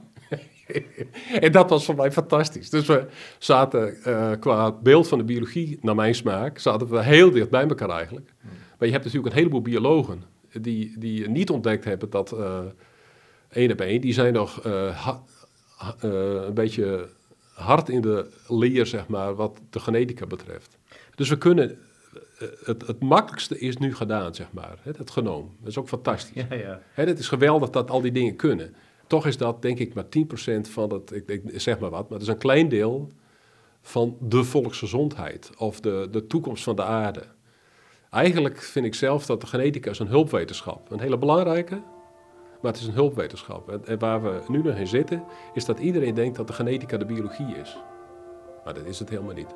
en 1.46 1.52
dat 1.52 1.70
was 1.70 1.86
voor 1.86 1.96
mij 1.96 2.12
fantastisch. 2.12 2.70
Dus 2.70 2.86
we 2.86 3.06
zaten 3.38 3.98
uh, 4.08 4.32
qua 4.40 4.72
beeld 4.72 5.08
van 5.08 5.18
de 5.18 5.24
biologie, 5.24 5.78
naar 5.82 5.96
mijn 5.96 6.16
smaak, 6.16 6.60
zaten 6.60 6.90
we 6.90 7.04
heel 7.04 7.32
dicht 7.32 7.50
bij 7.50 7.68
elkaar 7.68 7.90
eigenlijk. 7.90 8.34
Maar 8.78 8.88
je 8.88 8.94
hebt 8.94 9.04
natuurlijk 9.04 9.34
een 9.34 9.40
heleboel 9.40 9.62
biologen 9.62 10.24
die, 10.62 10.94
die 10.98 11.30
niet 11.30 11.50
ontdekt 11.50 11.86
hebben 11.86 12.10
dat 12.10 12.34
uh, 12.34 12.60
één 13.50 13.72
op 13.72 13.82
één, 13.82 14.02
die 14.02 14.14
zijn 14.14 14.34
nog 14.34 14.66
uh, 14.66 15.08
een 16.00 16.54
beetje 16.54 17.10
hard 17.54 17.90
in 17.90 18.02
de 18.02 18.30
leer, 18.48 18.86
zeg 18.86 19.08
maar, 19.08 19.36
wat 19.36 19.60
de 19.70 19.80
genetica 19.80 20.26
betreft. 20.26 20.78
Dus 21.16 21.30
we 21.30 21.38
kunnen 21.38 21.78
het, 22.64 22.88
het, 22.88 23.00
makkelijkste 23.00 23.60
is 23.60 23.78
nu 23.78 23.96
gedaan, 23.96 24.36
zeg 24.36 24.48
maar. 24.52 24.78
Het, 24.82 24.98
het 24.98 25.12
genoom. 25.12 25.56
Dat 25.60 25.70
is 25.70 25.78
ook 25.78 25.88
fantastisch. 25.88 26.44
Ja, 26.50 26.56
ja. 26.56 26.82
het 26.94 27.20
is 27.20 27.28
geweldig 27.28 27.70
dat 27.70 27.90
al 27.90 28.02
die 28.02 28.12
dingen 28.12 28.36
kunnen. 28.36 28.76
Toch 29.10 29.26
is 29.26 29.38
dat, 29.38 29.62
denk 29.62 29.80
ik, 29.80 29.94
maar 29.94 30.04
10% 30.04 30.08
van 30.62 31.02
ik, 31.14 31.28
ik, 31.28 31.42
zeg 31.56 31.80
maar 31.80 31.90
wat, 31.90 32.10
maar 32.10 32.20
het 32.20 32.28
is 32.28 32.34
een 32.34 32.38
klein 32.38 32.70
deel 32.70 33.10
van 33.82 34.18
de 34.20 34.44
volksgezondheid 34.44 35.52
of 35.58 35.80
de, 35.80 36.08
de 36.12 36.28
toekomst 36.28 36.64
van 36.64 36.76
de 36.76 36.84
aarde. 36.84 37.24
Eigenlijk 38.10 38.62
vind 38.62 38.86
ik 38.86 38.96
zelf 38.96 39.26
dat 39.26 39.42
de 39.42 39.48
genetica 39.48 39.90
is 39.90 40.00
een 40.00 40.08
hulpwetenschap. 40.08 40.92
Een 40.92 41.00
hele 41.00 41.18
belangrijke, 41.18 41.76
maar 42.62 42.72
het 42.72 42.82
is 42.82 42.88
een 42.88 42.94
hulpwetenschap. 42.94 43.70
En, 43.70 43.86
en 43.86 44.00
waar 44.00 44.24
we 44.24 44.42
nu 44.48 44.62
nog 44.62 44.76
in 44.76 44.88
zitten, 44.88 45.24
is 45.54 45.66
dat 45.66 45.80
iedereen 45.80 46.14
denkt 46.14 46.38
dat 46.38 46.48
de 46.48 46.54
genetica 46.54 46.98
de 46.98 47.06
biologie 47.06 47.56
is. 47.56 47.78
Maar 48.66 48.74
dat 48.74 48.86
is 48.86 49.00
het 49.00 49.10
helemaal 49.10 49.36
niet. 49.36 49.54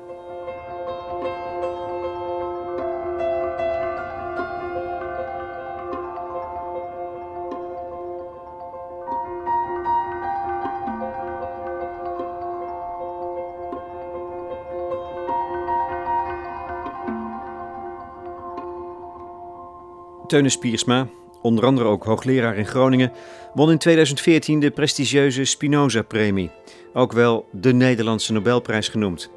Teune 20.26 20.48
Spiersma, 20.48 21.08
onder 21.42 21.64
andere 21.64 21.88
ook 21.88 22.04
hoogleraar 22.04 22.56
in 22.56 22.66
Groningen, 22.66 23.12
won 23.54 23.70
in 23.70 23.78
2014 23.78 24.60
de 24.60 24.70
prestigieuze 24.70 25.44
Spinoza-premie, 25.44 26.50
ook 26.92 27.12
wel 27.12 27.48
de 27.52 27.72
Nederlandse 27.72 28.32
Nobelprijs 28.32 28.88
genoemd. 28.88 29.30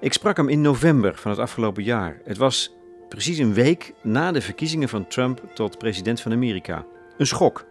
Ik 0.00 0.12
sprak 0.12 0.36
hem 0.36 0.48
in 0.48 0.60
november 0.60 1.14
van 1.16 1.30
het 1.30 1.40
afgelopen 1.40 1.82
jaar. 1.82 2.20
Het 2.24 2.36
was 2.36 2.74
precies 3.08 3.38
een 3.38 3.54
week 3.54 3.94
na 4.02 4.32
de 4.32 4.40
verkiezingen 4.40 4.88
van 4.88 5.06
Trump 5.06 5.42
tot 5.54 5.78
president 5.78 6.20
van 6.20 6.32
Amerika. 6.32 6.84
Een 7.18 7.26
schok, 7.26 7.64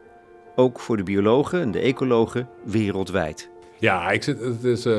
ook 0.55 0.79
voor 0.79 0.97
de 0.97 1.03
biologen 1.03 1.61
en 1.61 1.71
de 1.71 1.79
ecologen 1.79 2.49
wereldwijd. 2.63 3.49
Ja, 3.77 4.11
ik 4.11 4.23
zit, 4.23 4.39
het 4.39 4.63
is, 4.63 4.85
uh, 4.85 4.93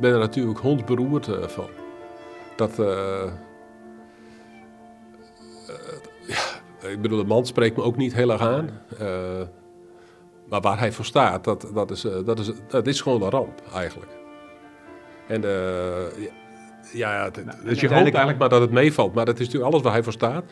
ben 0.00 0.12
er 0.12 0.18
natuurlijk 0.18 0.58
hondberoerd 0.58 1.26
uh, 1.26 1.42
van. 1.42 1.68
Dat, 2.56 2.78
uh, 2.78 3.32
ik 6.90 7.00
bedoel, 7.00 7.18
de 7.18 7.24
man 7.24 7.46
spreekt 7.46 7.76
me 7.76 7.82
ook 7.82 7.96
niet 7.96 8.14
heel 8.14 8.30
erg 8.30 8.40
aan. 8.40 8.70
Uh, 9.00 9.08
maar 10.48 10.60
waar 10.60 10.78
hij 10.78 10.92
voor 10.92 11.04
staat, 11.04 11.44
dat, 11.44 11.70
dat, 11.74 11.90
is, 11.90 12.04
uh, 12.04 12.12
dat, 12.24 12.38
is, 12.38 12.50
dat 12.68 12.86
is 12.86 13.00
gewoon 13.00 13.22
een 13.22 13.30
ramp 13.30 13.62
eigenlijk. 13.74 14.10
En 15.28 15.42
uh, 15.42 15.48
ja, 16.92 17.16
ja 17.16 17.24
het, 17.24 17.44
nou, 17.44 17.64
dus 17.64 17.80
je 17.80 17.88
hoopt 17.88 18.00
eigenlijk 18.00 18.38
maar 18.38 18.48
dat 18.48 18.60
het 18.60 18.70
meevalt. 18.70 19.14
Maar 19.14 19.24
dat 19.24 19.34
is 19.38 19.46
natuurlijk 19.46 19.72
alles 19.72 19.82
waar 19.82 19.92
hij 19.92 20.02
voor 20.02 20.12
staat. 20.12 20.44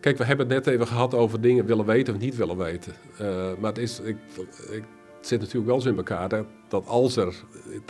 Kijk, 0.00 0.18
we 0.18 0.24
hebben 0.24 0.46
het 0.48 0.64
net 0.64 0.74
even 0.74 0.86
gehad 0.86 1.14
over 1.14 1.40
dingen 1.40 1.66
willen 1.66 1.86
weten 1.86 2.14
of 2.14 2.20
niet 2.20 2.36
willen 2.36 2.56
weten. 2.56 2.92
maar 3.58 3.70
het, 3.70 3.78
is, 3.78 4.00
ik, 4.00 4.16
ik, 4.70 4.84
het 5.16 5.26
zit 5.26 5.40
natuurlijk 5.40 5.66
wel 5.66 5.80
zo 5.80 5.88
in 5.88 5.96
elkaar 5.96 6.28
dat, 6.28 6.46
dat 6.68 6.86
als 6.86 7.16
er 7.16 7.34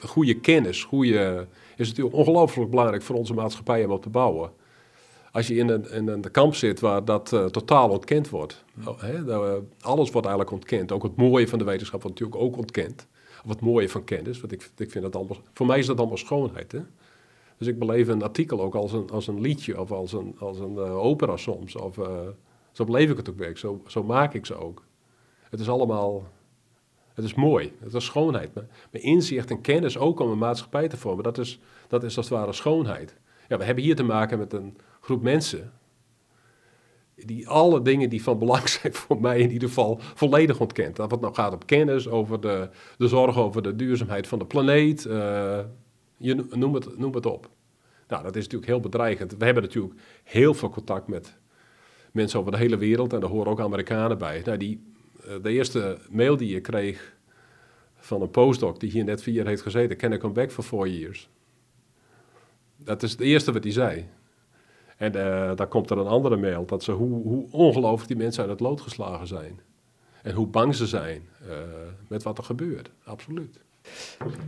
goede 0.05 0.40
kennis, 0.40 0.85
goede, 0.85 1.46
is 1.76 1.88
natuurlijk 1.88 2.16
ongelooflijk 2.16 2.70
belangrijk 2.70 3.02
voor 3.02 3.16
onze 3.16 3.35
maatschappij 3.35 3.85
om 3.85 3.90
op 3.90 4.02
te 4.02 4.09
bouwen 4.09 4.50
als 5.37 5.46
je 5.46 5.55
in 5.55 5.68
een, 5.68 5.90
in 5.90 6.09
een 6.09 6.31
kamp 6.31 6.55
zit 6.55 6.81
waar 6.81 7.05
dat 7.05 7.33
uh, 7.33 7.44
totaal 7.44 7.90
ontkend 7.90 8.29
wordt. 8.29 8.64
Oh, 8.87 9.01
hè, 9.01 9.25
dat, 9.25 9.62
alles 9.81 10.11
wordt 10.11 10.27
eigenlijk 10.27 10.57
ontkend. 10.57 10.92
Ook 10.92 11.03
het 11.03 11.16
mooie 11.16 11.49
van 11.49 11.59
de 11.59 11.64
wetenschap 11.64 12.03
wordt 12.03 12.20
natuurlijk 12.20 12.46
ook 12.46 12.57
ontkend. 12.57 13.07
Of 13.44 13.51
het 13.51 13.61
mooie 13.61 13.88
van 13.88 14.05
kennis. 14.05 14.40
Want 14.40 14.53
ik, 14.53 14.70
ik 14.77 14.90
vind 14.90 15.05
dat 15.05 15.16
allemaal, 15.16 15.37
voor 15.53 15.66
mij 15.66 15.79
is 15.79 15.87
dat 15.87 15.99
allemaal 15.99 16.16
schoonheid. 16.16 16.72
Hè? 16.72 16.81
Dus 17.59 17.66
ik 17.66 17.79
beleef 17.79 18.09
een 18.09 18.22
artikel 18.22 18.61
ook 18.61 18.75
als 18.75 18.92
een, 18.92 19.11
als 19.11 19.27
een 19.27 19.40
liedje 19.40 19.81
of 19.81 19.92
als 19.92 20.12
een, 20.12 20.37
als 20.38 20.59
een 20.59 20.75
uh, 20.75 21.05
opera 21.05 21.37
soms. 21.37 21.77
Of, 21.77 21.99
zo 22.72 22.85
beleef 22.85 23.11
ik 23.11 23.16
het 23.16 23.31
ook 23.31 23.38
weer. 23.38 23.57
Zo, 23.59 23.81
zo 23.87 24.03
maak 24.03 24.35
ik 24.35 24.46
ze 24.46 24.55
ook. 24.55 24.83
Het 25.51 25.61
is 25.61 25.68
allemaal 25.68 26.25
het 27.14 27.25
is 27.25 27.35
mooi, 27.35 27.72
het 27.81 27.94
is 27.94 28.05
schoonheid. 28.05 28.55
Maar, 28.55 28.64
inzicht 28.90 29.51
en 29.51 29.61
kennis 29.61 29.99
ook 29.99 30.20
om 30.20 30.31
een 30.31 30.38
maatschappij 30.38 30.88
te 30.88 30.96
vormen, 30.96 31.25
dat 31.25 31.38
is, 31.38 31.61
dat 31.88 32.05
is 32.05 32.16
als 32.16 32.29
het 32.29 32.38
ware 32.38 32.53
schoonheid. 32.53 33.16
Ja, 33.49 33.59
we 33.59 33.64
hebben 33.64 33.85
hier 33.85 33.96
te 33.96 34.03
maken 34.03 34.38
met 34.38 34.53
een 34.53 34.77
groep 35.06 35.22
mensen 35.22 35.72
die 37.14 37.48
alle 37.48 37.82
dingen 37.82 38.10
die 38.10 38.22
van 38.22 38.38
belang 38.38 38.68
zijn 38.78 38.94
voor 38.94 39.20
mij 39.20 39.38
in 39.38 39.50
ieder 39.50 39.68
geval 39.68 39.98
volledig 40.00 40.60
ontkent. 40.60 40.98
Of 40.98 41.10
het 41.10 41.20
nou 41.20 41.34
gaat 41.34 41.52
op 41.52 41.66
kennis, 41.66 42.08
over 42.08 42.40
de, 42.40 42.68
de 42.98 43.08
zorg 43.08 43.38
over 43.38 43.62
de 43.62 43.76
duurzaamheid 43.76 44.26
van 44.26 44.38
de 44.38 44.46
planeet, 44.46 45.04
uh, 45.04 45.58
je, 46.16 46.46
noem, 46.50 46.74
het, 46.74 46.98
noem 46.98 47.14
het 47.14 47.26
op. 47.26 47.50
Nou, 48.08 48.22
dat 48.22 48.36
is 48.36 48.42
natuurlijk 48.42 48.70
heel 48.70 48.80
bedreigend. 48.80 49.36
We 49.36 49.44
hebben 49.44 49.62
natuurlijk 49.62 49.94
heel 50.24 50.54
veel 50.54 50.70
contact 50.70 51.08
met 51.08 51.36
mensen 52.12 52.38
over 52.38 52.52
de 52.52 52.58
hele 52.58 52.76
wereld 52.76 53.12
en 53.12 53.20
daar 53.20 53.30
horen 53.30 53.50
ook 53.50 53.60
Amerikanen 53.60 54.18
bij. 54.18 54.42
Nou, 54.44 54.58
die, 54.58 54.82
de 55.42 55.50
eerste 55.50 55.98
mail 56.10 56.36
die 56.36 56.48
je 56.48 56.60
kreeg 56.60 57.16
van 57.96 58.22
een 58.22 58.30
postdoc 58.30 58.80
die 58.80 58.90
hier 58.90 59.04
net 59.04 59.22
vier 59.22 59.34
jaar 59.34 59.46
heeft 59.46 59.62
gezeten, 59.62 59.96
can 59.96 60.12
I 60.12 60.18
come 60.18 60.32
back 60.32 60.50
for 60.50 60.64
four 60.64 60.88
years? 60.88 61.28
Dat 62.76 63.02
is 63.02 63.10
het 63.10 63.20
eerste 63.20 63.52
wat 63.52 63.62
hij 63.62 63.72
zei. 63.72 64.08
En 64.96 65.16
uh, 65.16 65.50
dan 65.54 65.68
komt 65.68 65.90
er 65.90 65.98
een 65.98 66.06
andere 66.06 66.37
mail, 66.37 66.64
dat 66.66 66.82
ze 66.82 66.92
hoe, 66.92 67.22
hoe 67.22 67.46
ongelooflijk 67.50 68.09
die 68.09 68.16
mensen 68.16 68.42
uit 68.42 68.50
het 68.50 68.61
lood 68.61 68.80
geslagen 68.80 69.26
zijn. 69.26 69.61
En 70.22 70.35
hoe 70.35 70.46
bang 70.46 70.74
ze 70.74 70.87
zijn 70.87 71.28
uh, 71.48 71.56
met 72.09 72.22
wat 72.22 72.38
er 72.38 72.44
gebeurt, 72.44 72.90
absoluut. 73.04 73.61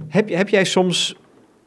Heb, 0.09 0.29
heb 0.29 0.49
jij 0.49 0.65
soms 0.65 1.17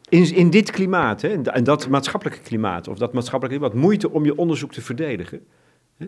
in, 0.10 0.36
in 0.36 0.50
dit 0.50 0.72
klimaat, 0.72 1.22
hè, 1.22 1.42
en 1.42 1.64
dat 1.64 1.88
maatschappelijke 1.88 2.42
klimaat, 2.42 2.88
of 2.88 2.98
dat 2.98 3.14
maatschappelijke 3.14 3.60
klimaat, 3.60 3.82
moeite 3.82 4.12
om 4.12 4.26
je 4.26 4.38
onderzoek 4.38 4.72
te 4.72 4.82
verdedigen? 4.82 5.48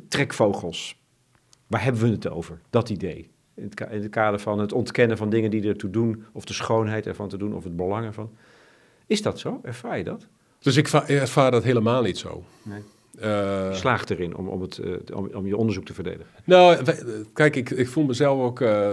Trekvogels, 0.07 1.01
waar 1.67 1.83
hebben 1.83 2.01
we 2.01 2.09
het 2.09 2.29
over? 2.29 2.61
Dat 2.69 2.89
idee. 2.89 3.31
In 3.55 3.63
het, 3.63 3.79
in 3.79 4.01
het, 4.01 4.09
kader 4.09 4.39
van 4.39 4.59
het 4.59 4.73
ontkennen 4.73 5.17
van 5.17 5.29
dingen 5.29 5.51
die 5.51 5.67
ertoe 5.67 5.89
doen, 5.89 6.25
of 6.31 6.45
de 6.45 6.53
schoonheid 6.53 7.07
ervan 7.07 7.29
te 7.29 7.37
doen, 7.37 7.55
of 7.55 7.63
het 7.63 7.75
belang 7.75 8.05
ervan. 8.05 8.31
Is 9.05 9.21
dat 9.21 9.39
zo? 9.39 9.59
Ervaar 9.63 9.97
je 9.97 10.03
dat? 10.03 10.27
Dus 10.63 10.75
ik 10.75 10.87
ervaar 10.87 11.51
dat 11.51 11.63
helemaal 11.63 12.01
niet 12.01 12.17
zo. 12.17 12.43
Nee. 12.61 12.81
Uh, 13.21 13.73
Slaagt 13.73 14.09
erin 14.09 14.35
om, 14.35 14.47
om, 14.47 14.61
het, 14.61 14.77
uh, 14.77 14.97
om, 15.13 15.29
om, 15.33 15.47
je 15.47 15.57
onderzoek 15.57 15.85
te 15.85 15.93
verdedigen? 15.93 16.31
Nou, 16.43 16.83
kijk, 17.33 17.55
ik, 17.55 17.69
ik 17.69 17.87
voel 17.87 18.03
mezelf 18.03 18.41
ook. 18.41 18.59
Uh, 18.59 18.91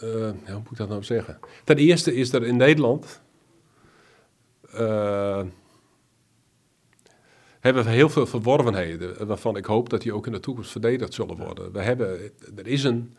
hoe 0.00 0.34
moet 0.46 0.70
ik 0.70 0.76
dat 0.76 0.88
nou 0.88 1.02
zeggen? 1.02 1.38
Ten 1.64 1.76
eerste 1.76 2.14
is 2.14 2.32
er 2.32 2.46
in 2.46 2.56
Nederland. 2.56 3.20
hebben 7.60 7.84
we 7.84 7.90
heel 7.90 8.08
veel 8.08 8.26
verworvenheden. 8.26 9.26
waarvan 9.26 9.56
ik 9.56 9.64
hoop 9.64 9.88
dat 9.88 10.02
die 10.02 10.14
ook 10.14 10.26
in 10.26 10.32
de 10.32 10.40
toekomst 10.40 10.70
verdedigd 10.70 11.14
zullen 11.14 11.36
worden. 11.36 11.72
We 11.72 11.80
hebben, 11.80 12.20
er 12.56 12.66
is 12.66 12.84
een 12.84 13.14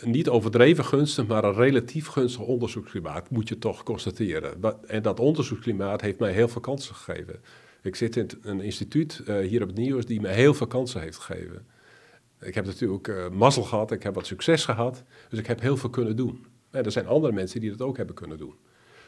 niet 0.00 0.28
overdreven 0.28 0.84
gunstig, 0.84 1.26
maar 1.26 1.44
een 1.44 1.54
relatief 1.54 2.06
gunstig 2.06 2.42
onderzoeksklimaat, 2.42 3.30
moet 3.30 3.48
je 3.48 3.58
toch 3.58 3.82
constateren. 3.82 4.62
En 4.86 5.02
dat 5.02 5.20
onderzoeksklimaat 5.20 6.00
heeft 6.00 6.18
mij 6.18 6.32
heel 6.32 6.48
veel 6.48 6.60
kansen 6.60 6.94
gegeven. 6.94 7.40
Ik 7.82 7.96
zit 7.96 8.16
in 8.16 8.28
een 8.42 8.60
instituut 8.60 9.22
uh, 9.26 9.38
hier 9.38 9.62
op 9.62 9.68
het 9.68 9.76
Nieuws 9.76 10.06
die 10.06 10.20
mij 10.20 10.34
heel 10.34 10.54
veel 10.54 10.66
kansen 10.66 11.00
heeft 11.00 11.18
gegeven. 11.18 11.66
Ik 12.40 12.54
heb 12.54 12.66
natuurlijk 12.66 13.08
uh, 13.08 13.28
mazzel 13.28 13.62
gehad, 13.62 13.90
ik 13.90 14.02
heb 14.02 14.14
wat 14.14 14.26
succes 14.26 14.64
gehad, 14.64 15.02
dus 15.28 15.38
ik 15.38 15.46
heb 15.46 15.60
heel 15.60 15.76
veel 15.76 15.90
kunnen 15.90 16.16
doen. 16.16 16.46
En 16.70 16.84
er 16.84 16.92
zijn 16.92 17.06
andere 17.06 17.32
mensen 17.32 17.60
die 17.60 17.70
dat 17.70 17.82
ook 17.82 17.96
hebben 17.96 18.14
kunnen 18.14 18.38
doen. 18.38 18.54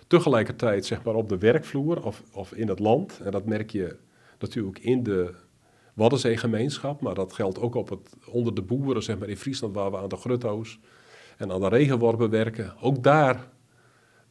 Tegelijkertijd, 0.07 0.87
zeg 0.87 1.03
maar, 1.03 1.15
op 1.15 1.29
de 1.29 1.39
werkvloer 1.39 2.05
of, 2.05 2.23
of 2.33 2.53
in 2.53 2.69
het 2.69 2.79
land, 2.79 3.21
en 3.25 3.31
dat 3.31 3.47
merk 3.47 3.71
je 3.71 3.97
natuurlijk 4.39 4.79
in 4.79 5.03
de 5.03 5.35
Waddenzeegemeenschap, 5.93 7.01
maar 7.01 7.15
dat 7.15 7.33
geldt 7.33 7.61
ook 7.61 7.75
op 7.75 7.89
het, 7.89 8.17
onder 8.27 8.55
de 8.55 8.63
boeren, 8.63 9.03
zeg 9.03 9.19
maar 9.19 9.29
in 9.29 9.37
Friesland, 9.37 9.75
waar 9.75 9.91
we 9.91 9.97
aan 9.97 10.09
de 10.09 10.17
grutto's 10.17 10.79
en 11.37 11.53
aan 11.53 11.61
de 11.61 11.69
regenworpen 11.69 12.31
werken. 12.31 12.75
Ook 12.81 13.03
daar, 13.03 13.49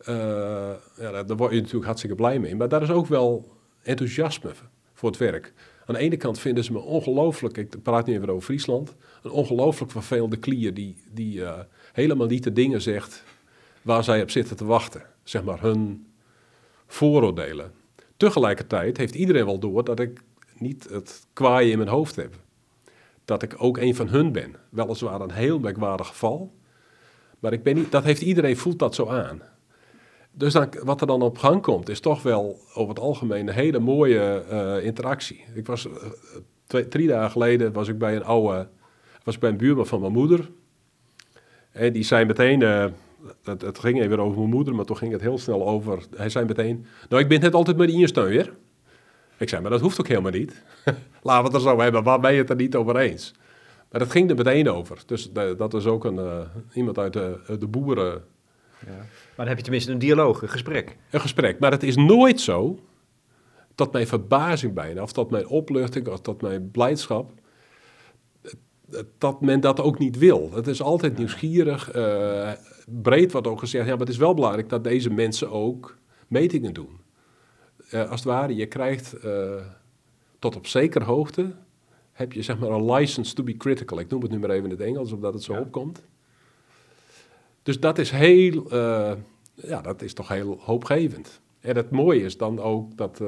uh, 0.07 0.71
ja, 0.97 1.23
daar 1.23 1.37
word 1.37 1.51
je 1.51 1.57
natuurlijk 1.57 1.85
hartstikke 1.85 2.15
blij 2.15 2.39
mee. 2.39 2.55
Maar 2.55 2.69
daar 2.69 2.81
is 2.81 2.89
ook 2.91 3.07
wel 3.07 3.51
enthousiasme 3.81 4.51
voor 4.93 5.09
het 5.09 5.19
werk. 5.19 5.53
Aan 5.85 5.95
de 5.95 6.01
ene 6.01 6.17
kant 6.17 6.39
vinden 6.39 6.63
ze 6.63 6.71
me 6.71 6.79
ongelooflijk, 6.79 7.57
ik 7.57 7.83
praat 7.83 8.05
niet 8.05 8.15
even 8.15 8.29
over 8.29 8.43
Friesland, 8.43 8.95
een 9.23 9.31
ongelooflijk 9.31 9.91
vervelende 9.91 10.37
klier 10.37 10.73
die, 10.73 10.97
die 11.11 11.39
uh, 11.39 11.59
helemaal 11.93 12.27
niet 12.27 12.43
de 12.43 12.53
dingen 12.53 12.81
zegt 12.81 13.23
waar 13.81 14.03
zij 14.03 14.21
op 14.21 14.29
zitten 14.29 14.55
te 14.55 14.65
wachten. 14.65 15.03
Zeg 15.23 15.43
maar 15.43 15.61
hun 15.61 16.07
vooroordelen. 16.87 17.71
Tegelijkertijd 18.17 18.97
heeft 18.97 19.15
iedereen 19.15 19.45
wel 19.45 19.59
door 19.59 19.83
dat 19.83 19.99
ik 19.99 20.21
niet 20.61 20.87
het 20.89 21.27
kwaaien 21.33 21.71
in 21.71 21.77
mijn 21.77 21.89
hoofd 21.89 22.15
heb. 22.15 22.35
Dat 23.25 23.43
ik 23.43 23.55
ook 23.57 23.77
een 23.77 23.95
van 23.95 24.07
hun 24.07 24.31
ben. 24.31 24.55
Weliswaar 24.69 25.21
een 25.21 25.31
heel 25.31 25.59
merkwaardig 25.59 26.07
geval. 26.07 26.53
Maar 27.39 27.53
ik 27.53 27.63
ben 27.63 27.75
niet, 27.75 27.91
dat 27.91 28.03
heeft 28.03 28.21
iedereen 28.21 28.57
voelt 28.57 28.79
dat 28.79 28.95
zo 28.95 29.07
aan. 29.07 29.41
Dus 30.31 30.53
wat 30.83 31.01
er 31.01 31.07
dan 31.07 31.21
op 31.21 31.37
gang 31.37 31.61
komt, 31.61 31.89
is 31.89 31.99
toch 31.99 32.23
wel 32.23 32.59
over 32.73 32.89
het 32.89 32.99
algemeen 32.99 33.47
een 33.47 33.53
hele 33.53 33.79
mooie 33.79 34.43
uh, 34.51 34.85
interactie. 34.85 35.43
Ik 35.53 35.65
was 35.65 35.85
uh, 35.85 35.93
twee, 36.67 36.87
drie 36.87 37.07
dagen 37.07 37.31
geleden 37.31 37.73
was 37.73 37.87
ik 37.87 37.97
bij 37.97 38.15
een 38.15 38.23
oude, 38.23 38.67
was 39.23 39.37
bij 39.37 39.49
een 39.49 39.57
buurman 39.57 39.87
van 39.87 39.99
mijn 39.99 40.13
moeder. 40.13 40.51
En 41.71 41.93
die 41.93 42.03
zei 42.03 42.25
meteen, 42.25 42.61
uh, 42.61 42.85
het, 43.43 43.61
het, 43.61 43.79
ging 43.79 44.01
even 44.01 44.19
over 44.19 44.37
mijn 44.37 44.49
moeder, 44.49 44.75
maar 44.75 44.85
toch 44.85 44.97
ging 44.97 45.11
het 45.11 45.21
heel 45.21 45.37
snel 45.37 45.67
over. 45.67 46.03
Hij 46.15 46.29
zei 46.29 46.45
meteen, 46.45 46.85
nou 47.09 47.21
ik 47.21 47.27
ben 47.27 47.41
het 47.41 47.53
altijd 47.53 47.77
met 47.77 47.89
Insteun 47.89 48.27
weer. 48.27 48.53
Ik 49.41 49.49
zei, 49.49 49.61
maar 49.61 49.71
dat 49.71 49.81
hoeft 49.81 49.99
ook 49.99 50.07
helemaal 50.07 50.31
niet. 50.31 50.63
Laten 51.21 51.41
we 51.41 51.47
het 51.47 51.53
er 51.53 51.69
zo 51.71 51.79
hebben, 51.79 52.03
waar 52.03 52.19
ben 52.19 52.33
je 52.33 52.37
het 52.39 52.49
er 52.49 52.55
niet 52.55 52.75
over 52.75 52.97
eens? 52.97 53.33
Maar 53.91 53.99
dat 53.99 54.11
ging 54.11 54.29
er 54.29 54.35
meteen 54.35 54.69
over. 54.69 55.03
Dus 55.05 55.31
dat 55.31 55.73
is 55.73 55.85
ook 55.85 56.05
een, 56.05 56.15
uh, 56.15 56.39
iemand 56.73 56.97
uit 56.97 57.13
de, 57.13 57.39
de 57.59 57.67
boeren. 57.67 58.23
Ja. 58.85 58.95
Maar 58.95 59.35
dan 59.35 59.47
heb 59.47 59.57
je 59.57 59.63
tenminste 59.63 59.91
een 59.91 59.99
dialoog, 59.99 60.41
een 60.41 60.49
gesprek. 60.49 60.97
Een 61.09 61.19
gesprek. 61.19 61.59
Maar 61.59 61.71
het 61.71 61.83
is 61.83 61.95
nooit 61.95 62.39
zo 62.39 62.79
dat 63.75 63.91
mijn 63.91 64.07
verbazing 64.07 64.73
bijna, 64.73 65.01
of 65.01 65.11
dat 65.11 65.31
mijn 65.31 65.47
opluchting, 65.47 66.07
of 66.07 66.21
dat 66.21 66.41
mijn 66.41 66.71
blijdschap, 66.71 67.31
dat 69.17 69.41
men 69.41 69.59
dat 69.59 69.79
ook 69.79 69.99
niet 69.99 70.17
wil. 70.17 70.51
Het 70.53 70.67
is 70.67 70.81
altijd 70.81 71.17
nieuwsgierig. 71.17 71.95
Uh, 71.95 72.51
breed 72.85 73.31
wordt 73.31 73.47
ook 73.47 73.59
gezegd, 73.59 73.85
ja, 73.85 73.91
maar 73.91 73.99
het 73.99 74.09
is 74.09 74.17
wel 74.17 74.33
belangrijk 74.33 74.69
dat 74.69 74.83
deze 74.83 75.09
mensen 75.09 75.51
ook 75.51 75.97
metingen 76.27 76.73
doen. 76.73 77.00
Uh, 77.93 78.09
als 78.09 78.19
het 78.19 78.29
ware, 78.29 78.55
je 78.55 78.65
krijgt 78.65 79.25
uh, 79.25 79.55
tot 80.39 80.55
op 80.55 80.67
zekere 80.67 81.05
hoogte, 81.05 81.51
heb 82.11 82.33
je 82.33 82.41
zeg 82.41 82.59
maar 82.59 82.69
een 82.69 82.91
license 82.91 83.33
to 83.33 83.43
be 83.43 83.57
critical. 83.57 83.99
Ik 83.99 84.09
noem 84.09 84.21
het 84.21 84.31
nu 84.31 84.39
maar 84.39 84.49
even 84.49 84.63
in 84.63 84.69
het 84.69 84.79
Engels, 84.79 85.11
omdat 85.11 85.33
het 85.33 85.43
zo 85.43 85.53
ja. 85.53 85.59
opkomt. 85.59 86.03
Dus 87.63 87.79
dat 87.79 87.97
is 87.97 88.11
heel, 88.11 88.73
uh, 88.73 89.11
ja, 89.53 89.81
dat 89.81 90.01
is 90.01 90.13
toch 90.13 90.27
heel 90.27 90.59
hoopgevend. 90.61 91.41
En 91.59 91.75
het 91.75 91.91
mooie 91.91 92.23
is 92.23 92.37
dan 92.37 92.59
ook 92.59 92.97
dat, 92.97 93.21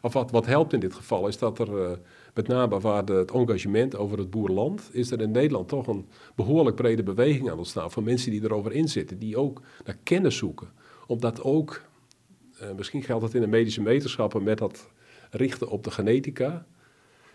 of 0.00 0.12
wat, 0.12 0.30
wat 0.30 0.46
helpt 0.46 0.72
in 0.72 0.80
dit 0.80 0.94
geval, 0.94 1.26
is 1.28 1.38
dat 1.38 1.58
er 1.58 1.98
met 2.34 2.48
name 2.48 2.80
waar 2.80 3.04
de, 3.04 3.12
het 3.12 3.30
engagement 3.30 3.96
over 3.96 4.18
het 4.18 4.30
boerenland, 4.30 4.88
is 4.92 5.10
er 5.10 5.20
in 5.20 5.30
Nederland 5.30 5.68
toch 5.68 5.86
een 5.86 6.08
behoorlijk 6.34 6.76
brede 6.76 7.02
beweging 7.02 7.50
aan 7.50 7.58
ontstaan 7.58 7.90
van 7.90 8.04
mensen 8.04 8.30
die 8.30 8.42
erover 8.42 8.72
inzitten, 8.72 9.18
die 9.18 9.36
ook 9.36 9.60
naar 9.84 9.98
kennis 10.02 10.36
zoeken. 10.36 10.68
Omdat 11.06 11.42
ook 11.42 11.70
uh, 11.72 11.88
misschien 12.76 13.02
geldt 13.02 13.24
het 13.24 13.34
in 13.34 13.40
de 13.40 13.46
medische 13.46 13.82
wetenschappen 13.82 14.42
met 14.42 14.58
dat 14.58 14.90
richten 15.30 15.68
op 15.68 15.84
de 15.84 15.90
genetica. 15.90 16.66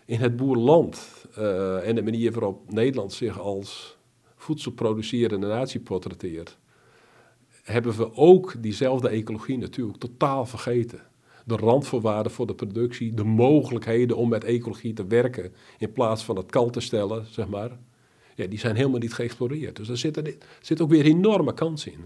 In 0.05 0.19
het 0.19 0.35
boerland 0.35 1.25
uh, 1.38 1.88
en 1.88 1.95
de 1.95 2.03
manier 2.03 2.31
waarop 2.31 2.71
Nederland 2.71 3.13
zich 3.13 3.39
als 3.39 3.97
voedselproducerende 4.35 5.47
natie 5.47 5.79
portretteert, 5.79 6.57
hebben 7.63 7.97
we 7.97 8.15
ook 8.15 8.55
diezelfde 8.59 9.09
ecologie 9.09 9.57
natuurlijk 9.57 9.97
totaal 9.97 10.45
vergeten. 10.45 11.01
De 11.45 11.55
randvoorwaarden 11.55 12.31
voor 12.31 12.47
de 12.47 12.55
productie, 12.55 13.13
de 13.13 13.23
mogelijkheden 13.23 14.17
om 14.17 14.29
met 14.29 14.43
ecologie 14.43 14.93
te 14.93 15.07
werken 15.07 15.53
in 15.77 15.91
plaats 15.91 16.23
van 16.23 16.35
het 16.35 16.51
kal 16.51 16.69
te 16.69 16.79
stellen, 16.79 17.25
zeg 17.29 17.47
maar. 17.47 17.77
Ja, 18.35 18.47
die 18.47 18.59
zijn 18.59 18.75
helemaal 18.75 18.99
niet 18.99 19.13
geëxploreerd. 19.13 19.75
Dus 19.75 19.89
er 19.89 19.97
zit, 19.97 20.17
er, 20.17 20.35
zit 20.61 20.81
ook 20.81 20.89
weer 20.89 21.05
enorme 21.05 21.53
kans 21.53 21.88
in. 21.88 22.05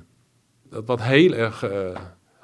Dat 0.69 0.85
wat 0.85 1.01
heel 1.01 1.33
erg 1.33 1.71
uh, 1.71 1.99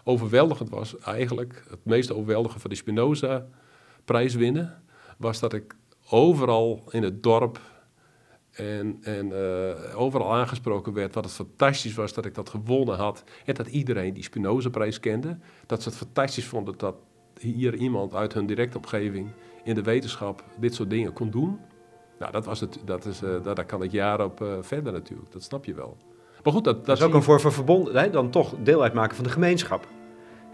overweldigend 0.08 0.70
was 0.70 0.98
eigenlijk, 1.00 1.64
het 1.70 1.86
meest 1.86 2.12
overweldigende 2.12 2.62
van 2.62 2.70
de 2.70 2.76
Spinoza-prijs 2.76 4.36
winnen, 4.36 4.84
was 5.18 5.40
dat 5.40 5.54
ik 5.54 5.76
overal 6.10 6.84
in 6.90 7.04
het 7.04 7.24
dorp 7.24 7.60
en, 8.52 8.98
en 9.02 9.28
uh, 9.28 10.00
overal 10.00 10.34
aangesproken 10.34 10.94
werd 10.94 11.16
wat 11.16 11.24
het 11.24 11.34
fantastisch 11.34 11.94
was 11.94 12.14
dat 12.14 12.26
ik 12.26 12.36
dat 12.36 12.50
gewonnen 12.50 12.96
had. 12.96 13.24
En 13.46 13.54
dat 13.54 13.68
iedereen 13.68 14.14
die 14.14 14.24
Spinoza-prijs 14.24 15.00
kende, 15.00 15.38
dat 15.66 15.84
ze 15.84 15.90
het 15.90 15.98
fantastisch 15.98 16.46
vonden 16.46 16.78
dat 16.78 16.96
hier 17.40 17.76
iemand 17.76 18.14
uit 18.14 18.34
hun 18.34 18.46
directe 18.46 18.78
omgeving 18.78 19.32
in 19.64 19.76
de 19.76 19.82
wetenschap 19.82 20.44
dit 20.60 20.74
soort 20.74 20.90
dingen 20.90 21.14
kon 21.14 21.30
doen. 21.30 21.60
Nou, 22.20 22.32
dat, 22.32 22.46
was 22.46 22.60
het, 22.60 22.80
dat 22.86 23.06
is, 23.06 23.22
uh, 23.22 23.44
daar 23.44 23.66
kan 23.66 23.84
ik 23.84 23.92
jaren 23.92 24.26
op 24.26 24.42
uh, 24.42 24.54
verder 24.62 24.94
natuurlijk, 24.94 25.32
dat 25.32 25.44
snap 25.44 25.66
je 25.66 25.74
wel. 25.74 25.98
Maar 26.44 26.54
goed, 26.54 26.64
dat, 26.64 26.76
dat, 26.76 26.86
dat 26.86 26.98
is 26.98 27.04
ook 27.04 27.14
een 27.14 27.24
vorm 27.24 27.40
van 27.40 27.52
verbonden, 27.52 28.12
dan 28.12 28.30
toch 28.30 28.56
deel 28.64 28.82
uitmaken 28.82 29.16
van 29.16 29.24
de 29.24 29.32
gemeenschap. 29.32 29.88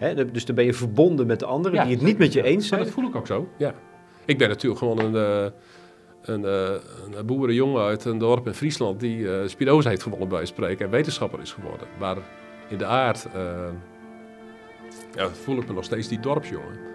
Hè, 0.01 0.31
dus 0.31 0.45
dan 0.45 0.55
ben 0.55 0.65
je 0.65 0.73
verbonden 0.73 1.27
met 1.27 1.39
de 1.39 1.45
anderen 1.45 1.77
ja, 1.77 1.83
die 1.83 1.93
het 1.95 2.03
niet 2.03 2.17
met 2.17 2.33
je 2.33 2.43
eens 2.43 2.67
zijn. 2.67 2.79
Maar 2.79 2.89
dat 2.89 2.99
voel 2.99 3.09
ik 3.09 3.15
ook 3.15 3.27
zo, 3.27 3.47
ja. 3.57 3.73
Ik 4.25 4.37
ben 4.37 4.49
natuurlijk 4.49 4.79
gewoon 4.79 4.99
een, 4.99 5.13
uh, 5.13 5.51
een, 6.21 6.41
uh, 6.41 7.17
een 7.17 7.25
boerenjongen 7.25 7.83
uit 7.83 8.05
een 8.05 8.17
dorp 8.17 8.47
in 8.47 8.53
Friesland 8.53 8.99
die 8.99 9.17
uh, 9.17 9.33
Spinoza 9.45 9.89
heeft 9.89 10.03
gewonnen 10.03 10.27
bij 10.27 10.45
spreken 10.45 10.85
en 10.85 10.91
wetenschapper 10.91 11.41
is 11.41 11.51
geworden. 11.51 11.87
Maar 11.99 12.17
in 12.69 12.77
de 12.77 12.85
aard 12.85 13.27
ja, 15.15 15.29
voel 15.29 15.57
ik 15.57 15.67
me 15.67 15.73
nog 15.73 15.83
steeds 15.83 16.07
die 16.07 16.19
dorpsjongen. 16.19 16.90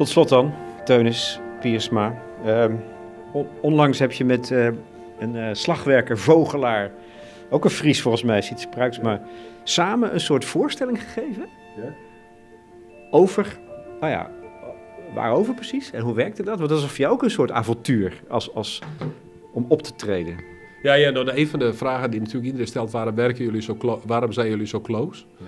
Tot 0.00 0.08
slot 0.08 0.28
dan, 0.28 0.52
Teunis 0.84 1.40
Piersma. 1.60 2.22
Ehm, 2.44 2.74
on- 3.32 3.46
onlangs 3.60 3.98
heb 3.98 4.12
je 4.12 4.24
met 4.24 4.50
eh, 4.50 4.68
een 5.18 5.36
eh, 5.36 5.48
slagwerker, 5.52 6.18
vogelaar, 6.18 6.90
ook 7.50 7.64
een 7.64 7.70
Fries 7.70 8.02
volgens 8.02 8.22
mij, 8.22 8.40
Sietse 8.42 8.68
Pruiksma, 8.68 9.20
samen 9.64 10.14
een 10.14 10.20
soort 10.20 10.44
voorstelling 10.44 11.02
gegeven 11.02 11.46
Ja. 11.76 11.92
over, 13.10 13.58
nou 14.00 14.12
ja, 14.12 14.30
waarover 15.14 15.54
precies 15.54 15.90
en 15.90 16.00
hoe 16.00 16.14
werkte 16.14 16.42
dat? 16.42 16.58
Want 16.58 16.70
dat 16.70 16.78
is 16.78 16.84
voor 16.86 16.96
jou 16.98 17.12
ook 17.12 17.22
een 17.22 17.30
soort 17.30 17.50
avontuur 17.50 18.22
als, 18.28 18.54
als, 18.54 18.82
om 19.52 19.64
op 19.68 19.82
te 19.82 19.94
treden. 19.94 20.36
Ja, 20.82 20.94
ja 20.94 21.10
nou, 21.10 21.30
een 21.34 21.48
van 21.48 21.58
de 21.58 21.74
vragen 21.74 22.10
die 22.10 22.18
natuurlijk 22.20 22.46
iedereen 22.46 22.66
stelt, 22.66 22.90
waarom, 22.90 23.14
werken 23.14 23.44
jullie 23.44 23.62
zo 23.62 24.00
waarom 24.06 24.32
zijn 24.32 24.48
jullie 24.48 24.66
zo 24.66 24.80
close? 24.80 25.24
Ja. 25.38 25.46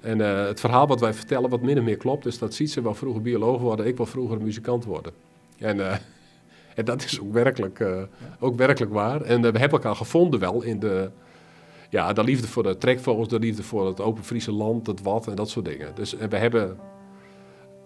En 0.00 0.20
eh, 0.20 0.46
het 0.46 0.60
verhaal 0.60 0.86
wat 0.86 1.00
wij 1.00 1.14
vertellen, 1.14 1.50
wat 1.50 1.60
min 1.60 1.78
of 1.78 1.84
meer 1.84 1.96
klopt, 1.96 2.26
is 2.26 2.38
dat 2.38 2.54
Sietse 2.54 2.82
wel 2.82 2.94
vroeger 2.94 3.22
bioloog 3.22 3.60
worden, 3.60 3.86
ik 3.86 3.96
wel 3.96 4.06
vroeger 4.06 4.40
muzikant 4.40 4.84
worden. 4.84 5.12
En, 5.58 5.90
eh, 5.90 5.96
en 6.74 6.84
dat 6.84 7.04
is 7.04 7.20
ook 7.20 7.32
werkelijk, 7.32 7.80
eh, 7.80 8.02
ook 8.40 8.56
werkelijk 8.56 8.92
waar. 8.92 9.22
En 9.22 9.40
we 9.40 9.46
hebben 9.46 9.70
elkaar 9.70 9.96
gevonden 9.96 10.40
wel 10.40 10.62
in 10.62 10.78
de, 10.78 11.10
ja, 11.90 12.12
de 12.12 12.24
liefde 12.24 12.46
voor 12.48 12.62
de 12.62 12.78
trekvogels, 12.78 13.28
de 13.28 13.38
liefde 13.38 13.62
voor 13.62 13.86
het 13.86 14.00
open 14.00 14.24
Friese 14.24 14.52
land, 14.52 14.86
het 14.86 15.02
wat 15.02 15.26
en 15.26 15.34
dat 15.34 15.48
soort 15.50 15.64
dingen. 15.64 15.94
Dus 15.94 16.16
en 16.16 16.28
we 16.28 16.36
hebben, 16.36 16.76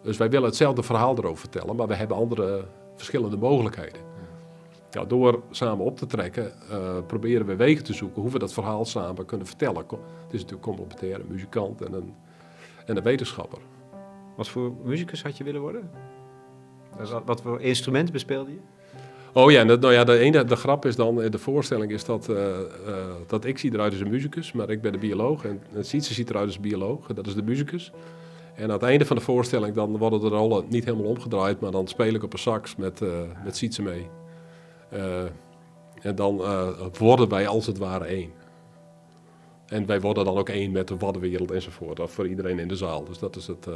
dus 0.03 0.17
wij 0.17 0.31
willen 0.31 0.47
hetzelfde 0.49 0.83
verhaal 0.83 1.19
erover 1.19 1.39
vertellen, 1.39 1.77
maar 1.77 1.87
we 1.87 1.95
hebben 1.95 2.17
andere 2.17 2.65
verschillende 2.97 3.37
mogelijkheden. 3.37 4.10
Ja, 4.91 5.05
door 5.05 5.43
samen 5.51 5.85
op 5.85 5.97
te 5.97 6.07
trekken, 6.07 6.53
eh, 6.71 6.97
proberen 7.07 7.47
we 7.47 7.57
wegen 7.57 7.85
te 7.85 7.93
zoeken 7.93 8.23
hoe 8.23 8.31
we 8.31 8.39
dat 8.39 8.53
verhaal 8.53 8.85
samen 8.85 9.27
kunnen 9.27 9.47
vertellen. 9.47 9.77
Het 9.77 10.33
is 10.33 10.41
natuurlijk 10.41 10.63
complementair, 10.63 11.21
een 11.21 11.27
muzikant 11.29 11.83
en 11.83 11.93
een, 11.93 12.15
en 12.87 12.97
een 12.97 13.03
wetenschapper. 13.03 13.59
Wat 14.37 14.49
voor 14.49 14.73
muzikus 14.85 15.23
had 15.23 15.37
je 15.37 15.45
willen 15.45 15.61
worden? 15.61 15.91
Wat, 16.97 17.23
wat 17.25 17.43
voor 17.43 17.61
instrument 17.61 18.13
bespeelde 18.13 18.51
je? 18.51 18.59
Oh 19.33 19.51
ja, 19.51 19.63
nou 19.63 19.93
ja, 19.93 20.05
de, 20.05 20.19
ene, 20.19 20.45
de 20.45 20.57
grap 20.57 20.85
is 20.87 20.97
dan, 20.97 21.23
eh, 21.23 21.31
de 21.31 21.39
voorstelling 21.39 21.93
is 21.93 22.05
dat, 22.05 22.29
eh, 22.29 22.61
eh, 22.61 22.65
dat 23.27 23.45
ik 23.45 23.59
zie 23.59 23.73
eruit 23.73 23.93
als 23.93 24.01
een 24.01 24.11
muzikus, 24.11 24.53
maar 24.53 24.71
ik 24.71 24.83
ben 24.83 24.93
de 24.93 24.99
bioloog. 24.99 25.45
En, 25.45 25.63
en 25.75 25.85
Sietse 25.85 26.15
ziet 26.15 26.31
eruit 26.31 26.47
als 26.47 26.57
een 26.57 26.63
bioloog, 26.63 27.09
en 27.09 27.15
dat 27.15 27.27
is 27.27 27.35
de 27.35 27.43
muzikus. 27.43 27.93
En 28.55 28.65
aan 28.65 28.71
het 28.71 28.83
einde 28.83 29.07
van 29.07 29.17
de 29.17 29.23
voorstelling 29.23 29.75
dan 29.75 29.97
worden 29.97 30.21
de 30.21 30.29
rollen 30.29 30.65
niet 30.69 30.85
helemaal 30.85 31.07
omgedraaid, 31.07 31.61
maar 31.61 31.71
dan 31.71 31.89
speel 31.89 32.15
ik 32.15 32.23
op 32.23 32.33
een 32.33 32.39
sax 32.39 32.77
met, 32.77 33.03
eh 33.03 33.09
met 33.45 33.57
Sietse 33.57 33.83
mee. 33.83 34.20
Eh, 34.91 35.25
en 36.03 36.15
dan 36.15 36.41
eh, 36.41 36.69
worden 36.99 37.29
wij 37.29 37.49
als 37.49 37.67
het 37.67 37.79
ware 37.79 38.05
één. 38.05 38.33
En 39.67 39.87
wij 39.87 40.01
worden 40.01 40.25
dan 40.25 40.37
ook 40.37 40.49
één 40.49 40.73
met 40.73 40.89
de 40.89 40.97
waddenwereld 40.97 41.51
enzovoort, 41.51 41.97
dat 41.97 42.11
voor 42.11 42.29
iedereen 42.29 42.59
in 42.59 42.69
de 42.69 42.77
zaal. 42.77 43.05
Dus 43.05 43.19
dat 43.19 43.37
is 43.37 43.47
het... 43.47 43.67
eh, 43.67 43.75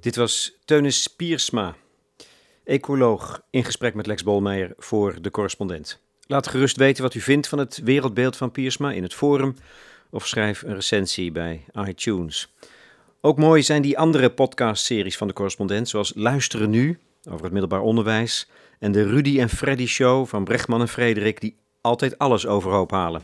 Dit 0.00 0.16
was 0.16 0.58
Teunis 0.64 1.06
Piersma, 1.06 1.74
ecoloog, 2.64 3.42
in 3.50 3.64
gesprek 3.64 3.94
met 3.94 4.06
Lex 4.06 4.22
Bolmeijer 4.22 4.72
voor 4.76 5.22
De 5.22 5.30
Correspondent. 5.30 6.00
Laat 6.26 6.46
gerust 6.46 6.76
weten 6.76 7.02
wat 7.02 7.14
u 7.14 7.20
vindt 7.20 7.48
van 7.48 7.58
het 7.58 7.80
wereldbeeld 7.84 8.36
van 8.36 8.50
Piersma 8.50 8.92
in 8.92 9.02
het 9.02 9.14
forum 9.14 9.54
of 10.10 10.26
schrijf 10.26 10.62
een 10.62 10.74
recensie 10.74 11.32
bij 11.32 11.64
iTunes. 11.86 12.54
Ook 13.20 13.38
mooi 13.38 13.62
zijn 13.62 13.82
die 13.82 13.98
andere 13.98 14.30
podcastseries 14.30 15.16
van 15.16 15.26
De 15.26 15.32
Correspondent, 15.32 15.88
zoals 15.88 16.12
Luisteren 16.14 16.70
Nu 16.70 16.98
over 17.28 17.42
het 17.42 17.52
middelbaar 17.52 17.80
onderwijs 17.80 18.48
en 18.78 18.92
de 18.92 19.02
Rudy 19.02 19.40
en 19.40 19.48
Freddy 19.48 19.86
Show 19.86 20.26
van 20.26 20.44
Brechtman 20.44 20.80
en 20.80 20.88
Frederik, 20.88 21.40
die 21.40 21.56
altijd 21.80 22.18
alles 22.18 22.46
overhoop 22.46 22.90
halen. 22.90 23.22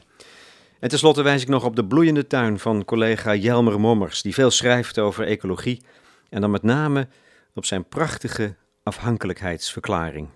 En 0.80 0.88
tenslotte 0.88 1.22
wijs 1.22 1.42
ik 1.42 1.48
nog 1.48 1.64
op 1.64 1.76
de 1.76 1.86
bloeiende 1.86 2.26
tuin 2.26 2.58
van 2.58 2.84
collega 2.84 3.34
Jelmer 3.34 3.80
Mommers, 3.80 4.22
die 4.22 4.34
veel 4.34 4.50
schrijft 4.50 4.98
over 4.98 5.26
ecologie 5.26 5.82
en 6.28 6.40
dan 6.40 6.50
met 6.50 6.62
name 6.62 7.08
op 7.54 7.64
zijn 7.64 7.88
prachtige 7.88 8.54
afhankelijkheidsverklaring. 8.82 10.28